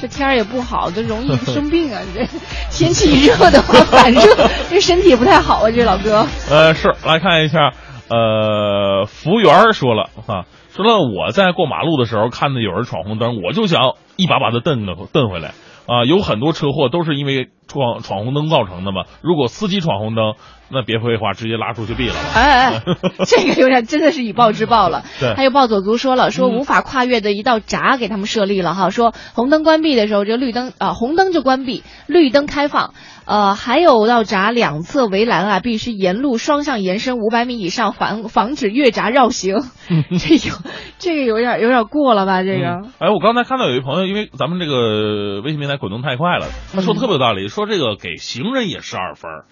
[0.00, 2.00] 这天儿也不好，这容易生病啊！
[2.14, 2.26] 这
[2.70, 4.22] 天气一热的话，反正
[4.70, 6.26] 这身体也不太好啊，这老哥。
[6.48, 7.72] 呃，是来看一下，
[8.08, 15.54] 呃，服务员说了啊，说了我在过马路的时候看到有人闯红灯，我就想一把把他蹬的蹬回来
[15.86, 16.04] 啊。
[16.06, 19.04] 有很多车祸都是因为闯闯红灯造成的嘛。
[19.22, 20.34] 如果司机闯红灯，
[20.70, 22.20] 那别废话，直接拉出去毙了吧。
[22.34, 22.82] 哎哎，
[23.26, 25.04] 这个有点真的是以暴制暴了。
[25.20, 32.94] 对还有暴走族说了，说嗯无法跨越的一道闸给他们设立了哈，说红灯关闭的时候，这个绿灯啊、红灯就关闭，绿灯开放。
[33.26, 39.56] 呃，还有道闸两侧围栏啊，必须沿路双向延伸五百米以上，防防止越闸绕行。
[40.18, 40.54] 这有
[40.98, 42.42] 这个有点有点过了吧？
[42.44, 49.44] 这个、嗯哎，我刚才看到有一朋友，因为咱们这个微信平台滚动太快了，他说的特别有道理，说这个给行人也是二分儿，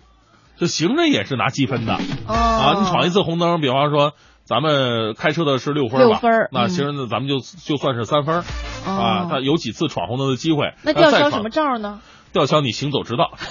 [0.57, 1.95] 就行人也是拿积分的。
[2.29, 4.13] 哦啊，你闯一次红灯，比方说
[4.45, 6.21] 咱们开车的是六分吧，
[6.53, 8.39] 那行人呢，咱们就就算是三分儿、
[8.87, 9.29] 啊哦。
[9.29, 11.99] 他有几次闯红灯的机会，那吊销什么照呢？
[12.35, 13.33] 吊销你行走之道。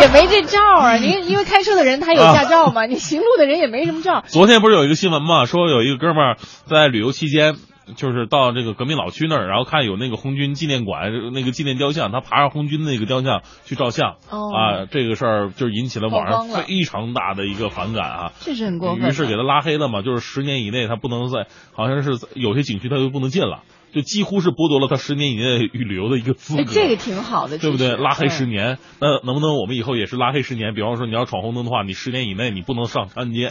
[0.00, 0.94] 也没这照啊！
[1.02, 4.22] 您因为开车的人他有驾照嘛，你行路的人也没什么照。
[4.28, 7.56] 昨天不是有一个新闻嘛，说有一个哥们儿在旅游期间。
[7.96, 18.32] 就是到这个革命老区那儿，然后看有那个红军纪念馆那个纪念雕像，他爬上红军那个雕像去照相，哦啊，这个事儿就引起了网上非常大的一个反感啊。
[18.40, 19.06] 这是很过分。
[19.06, 23.64] 于是给他拉黑了嘛，就是十年以内他不能在，好像是有些景区他就不能进了，
[23.94, 27.96] 就几乎是剥夺了他十年以内旅游的一个资格。，哎这个挺好的，对不对？
[27.96, 30.74] 拉黑十嗯年，那能不能我们以后也是拉黑十年？
[30.74, 33.50] 比方说你要闯红灯的话，你十年以内你不能上长安街，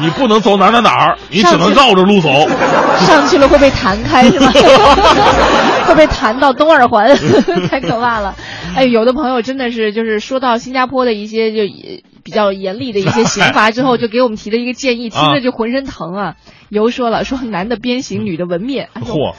[0.00, 2.28] 你不能走哪哪哪儿，你只能绕着路走。
[3.06, 4.52] 上去了会被弹开是吧？
[5.86, 7.16] 会被弹到东二环，
[7.68, 8.34] 太可怕了。
[8.76, 16.34] 哎，有的朋友真的是就是说到新加坡的一些就也比较严厉的一些刑罚之后， 就给我们提了一个建议，听着就浑身疼啊。
[16.68, 18.88] 尤说了，说男的鞭刑，女的纹面。
[18.94, 19.34] 嚯，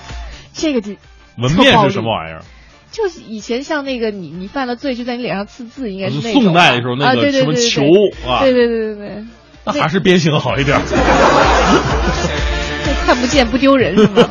[0.53, 0.91] 这个就
[1.37, 2.41] 纹面是什么玩意儿？
[2.91, 9.23] 就是以前像那个你你犯了罪就在你脸上刺字，应该是那种嗯宋代的时候那啊，个对对对对什么球啊对对对对对，
[9.65, 10.79] 那还是鞭刑好一点。
[12.85, 14.29] 这 看不见不丢人是吗？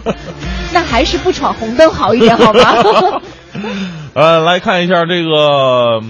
[0.72, 3.20] 那还是不闯红灯好一点好吗？
[4.14, 6.00] 呃，来看一下这个，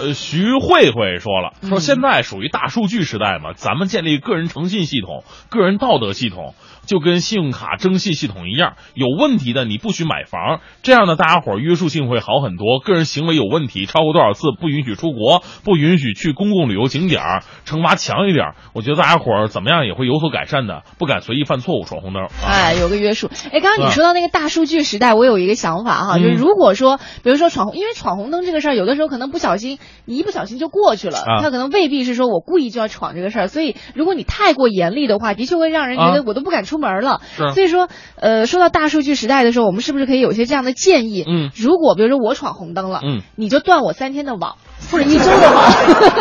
[0.00, 6.54] 呃，徐慧慧说了，说现在属于大数据时代嘛，咱们建立个人诚信系统、个人道德系统，
[6.86, 12.80] 就跟信用卡征信系统一样，有问题的你不许买房，这样呢，大家伙儿约束性会好很多。
[12.80, 22.24] 个人行为有问题，超过多少次不允许出国，不允许去公共旅游景点儿，惩罚强一点儿，我觉得大家伙儿怎么样也会有所改善的，不敢随意犯错误闯红灯。
[22.24, 23.28] 啊、哎，有个约束。
[23.52, 37.20] 哎，刚刚你说到那个大数据时代，我有一个想法哈，就是嗯如果说，比如说闯红，因为闯红灯这个事儿，有的时候可能不小心，你一不小心就过去了，啊他可能未必是说我故意就要闯这个事儿，所以如果你太过严厉的话，的确会让人觉得啊我都不敢出门了。
[37.36, 37.50] 是。
[37.52, 41.24] 所以说，呃，说到大数据时代的时候，我们是不是可以有些这样的建议？
[41.28, 41.50] 嗯。
[41.54, 44.56] 如果比如说我闯红灯了，嗯，你就断我三天的网。
[44.90, 45.72] 或者一周的网，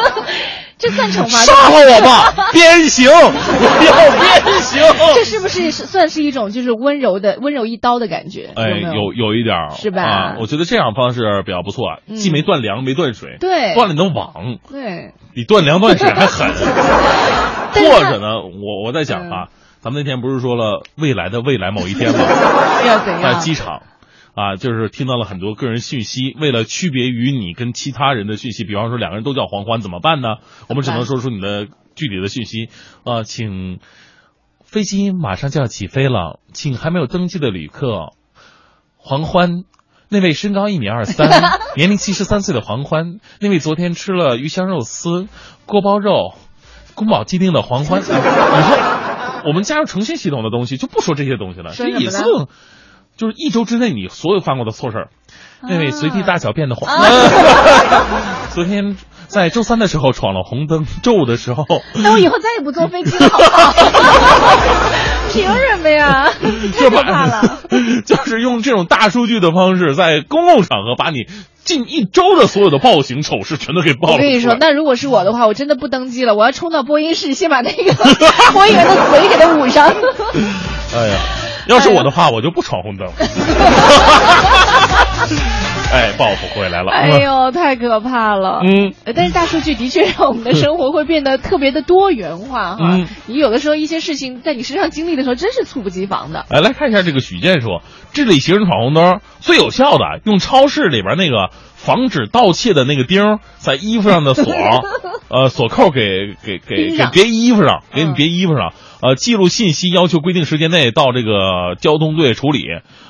[0.78, 1.44] 这算惩罚吗？
[1.46, 4.82] 杀了我吧， 鞭刑，我要鞭刑。
[5.16, 8.52] 这是不是是算是一种就是温柔的温柔一刀的感觉？
[8.56, 9.34] 哎，有有？
[9.34, 10.04] 一点是吧？
[10.04, 12.18] 啊，我觉得这样方式比较不错，嗯。
[12.18, 13.74] 既没断粮，没断水，对。
[13.74, 14.34] 断了你的网，
[14.70, 16.50] 对，比断粮断水还狠。
[17.74, 19.48] 或者呢，我我在想啊，
[19.82, 22.18] 咱们那天不是说了未来的未来某一天吗？
[22.20, 23.40] 在 要怎样？
[23.40, 23.84] 机场。
[24.36, 30.38] 啊，就是听到了很多个人信息，为了区别于你跟其他人的讯息，比方说两个人都叫黄欢，怎么办呢？
[30.70, 31.66] 我们只能说出你的
[31.96, 32.70] 具体的信息。
[33.04, 33.80] 啊，请
[34.64, 38.14] 飞机马上就要起飞了，请还没有登机的旅客
[38.96, 39.64] 黄欢。
[40.12, 41.30] 那位身高一米二三，
[41.76, 45.28] 年龄七十三岁的黄欢，那位昨天吃了鱼香肉丝、
[45.66, 46.34] 锅包肉、
[46.96, 48.10] 宫保鸡丁的黄欢，以后
[49.46, 52.02] 我们加入诚信系统的东西就不说这些东西了，这说什么呢？
[52.02, 52.50] 以后
[53.18, 55.10] 就是一周之内你所有犯过的错事儿。
[55.62, 57.04] 那位随地大小便的话，啊
[58.56, 58.96] 昨天
[59.30, 61.64] 在周三的时候闯了红灯，周五的时候，
[61.96, 63.74] 那我以后再也不坐飞机了，好不好？
[65.32, 66.28] 凭什么呀？
[66.76, 67.60] 太可怕了！
[68.06, 71.28] 就是用这种大数据的方式，在公共场合把你
[71.64, 74.14] 近一周的所有的暴行丑事全都给爆了。
[74.16, 77.94] 我跟你说，那如果是我的话，我真的不登机了，我要冲到播音室，先把那个
[78.52, 79.88] 播音员的嘴给他捂上。
[80.96, 81.18] 哎呀，
[81.68, 83.08] 要是我的话，我就不闯红灯。
[85.94, 86.92] 哎，报复回来了。
[86.92, 88.62] 哎呦，太可怕了。
[88.64, 92.78] 嗯，但是大数据的确让我们的生活会变得特别的多元化哈。
[92.80, 96.46] 嗯，你有的时候一些事情在你身上经历的时候，真是猝不及防的。
[96.50, 97.82] 哎，来看一下这个许健说，
[98.14, 104.54] 治理行人闯红灯最有效的，用超市里边那个防止盗窃的那个钉，在衣服上的锁，
[105.30, 108.74] 呃，锁扣给给给给别衣服上，给你别衣服上。
[109.02, 112.66] 呃，记录信息，要求规定时间内到这个交通队处理，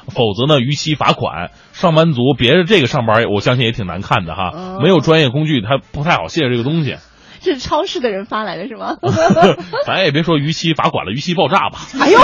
[0.07, 1.49] 否则呢，逾期罚款。
[1.73, 4.79] 上班族别着这个上班，我相信也挺难看的哈。
[4.81, 6.97] 没有专业工具，他不太好卸这个东西。
[7.41, 8.97] 是超市的人发来的是吗？
[9.85, 11.79] 咱也别说逾期罚款了，逾期爆炸吧。
[11.99, 12.19] 哎呦，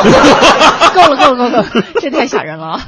[0.93, 1.65] 够了够了够了，
[2.01, 2.79] 这太吓人了。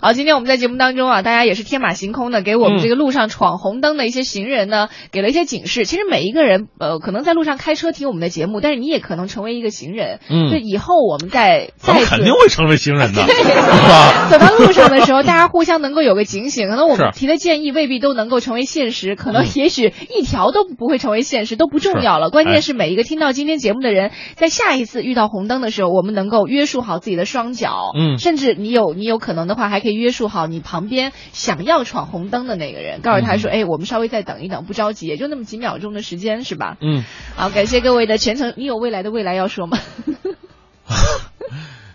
[0.00, 5.84] 好，今天我们在节目当中啊，大家也是天马行空的，给我们这个路上闯红灯的一些行人呢，给了一些警示。
[5.84, 10.20] 其实每一个人呃，可能在路上开车听我们的节目，但是你也可能成为一个行人。
[10.30, 10.50] 嗯。
[10.50, 13.54] 就以后我们在再肯定会成为行人的，对
[13.88, 14.28] 吧？
[14.30, 16.68] 走到路上的时候，大家互相能够有个警醒。
[16.68, 22.30] 可能我们提的建议未必都能够成为现实，可能也许一条都不会成为现实，都不重要了。
[22.30, 36.76] 关键是每一个听到今天节目的人，在下一次遇到红灯的时候，我们能够约束好自己的双脚，嗯，甚至你有你有可能的话，还可以约束好你旁边想要闯红灯的那个人，告诉他说，哎，我们稍微再等一等，不着急，也就那么几秒钟的时间，是吧？
[36.80, 37.04] 嗯，
[37.36, 39.78] 好，感谢各位的全程，你有未来的未来要说吗？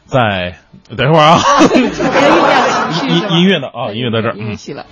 [0.06, 0.58] 在
[0.98, 1.40] 等一会儿啊，
[3.08, 4.86] 音音乐呢啊，音乐在这儿，音乐起了。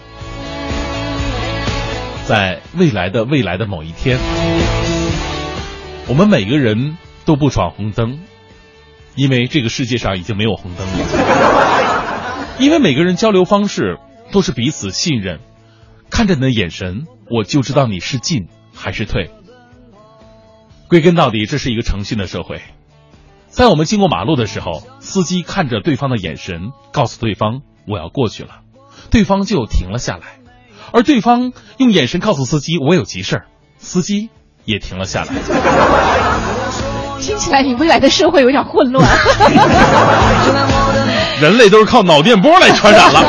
[2.30, 4.20] 在未来的未来的某一天，
[6.08, 8.20] 我们每个人都不闯红灯，
[9.16, 12.56] 因为这个世界上已经没有红灯了。
[12.60, 13.98] 因为每个人交流方式
[14.32, 15.40] 都是彼此信任，
[16.12, 19.32] 看着你的眼神，我就知道你是进还是退。
[20.88, 22.62] 归根到底，这是一个诚信的社会。
[23.48, 28.60] 在我们经过马路的时候，司机看着对方的眼神，告诉对方我要过去了，
[29.10, 30.39] 对方就停了下来。
[30.94, 33.46] 而对方用眼神告诉司机：“我有急事儿。”
[33.78, 34.30] 司机
[34.66, 35.34] 也停了下来。
[37.20, 39.06] 听起来你未来的社会有点混乱。
[41.42, 43.20] 人类都是靠脑电波来传染了。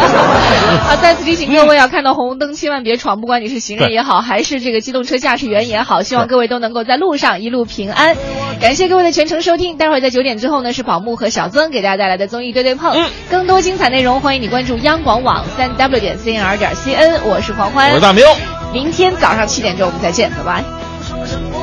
[0.86, 8.16] 好， 再次提醒各位啊，看到红灯千万别闯，不管你是行人也好，还是这个机动车驾驶员也好，希望各位都能够在路上一路平安。
[8.60, 12.92] 感谢各位的全程收听，待会儿在九点之后呢，是宝木和小曾给大家带来的综艺对对碰。
[12.92, 17.20] 嗯，更多精彩内容，欢迎你关注央广网三 w 点 cnr 点 cn。
[17.24, 18.24] 我是黄欢，我是大明，
[18.72, 21.59] 明天早上七点钟我们再见，拜拜。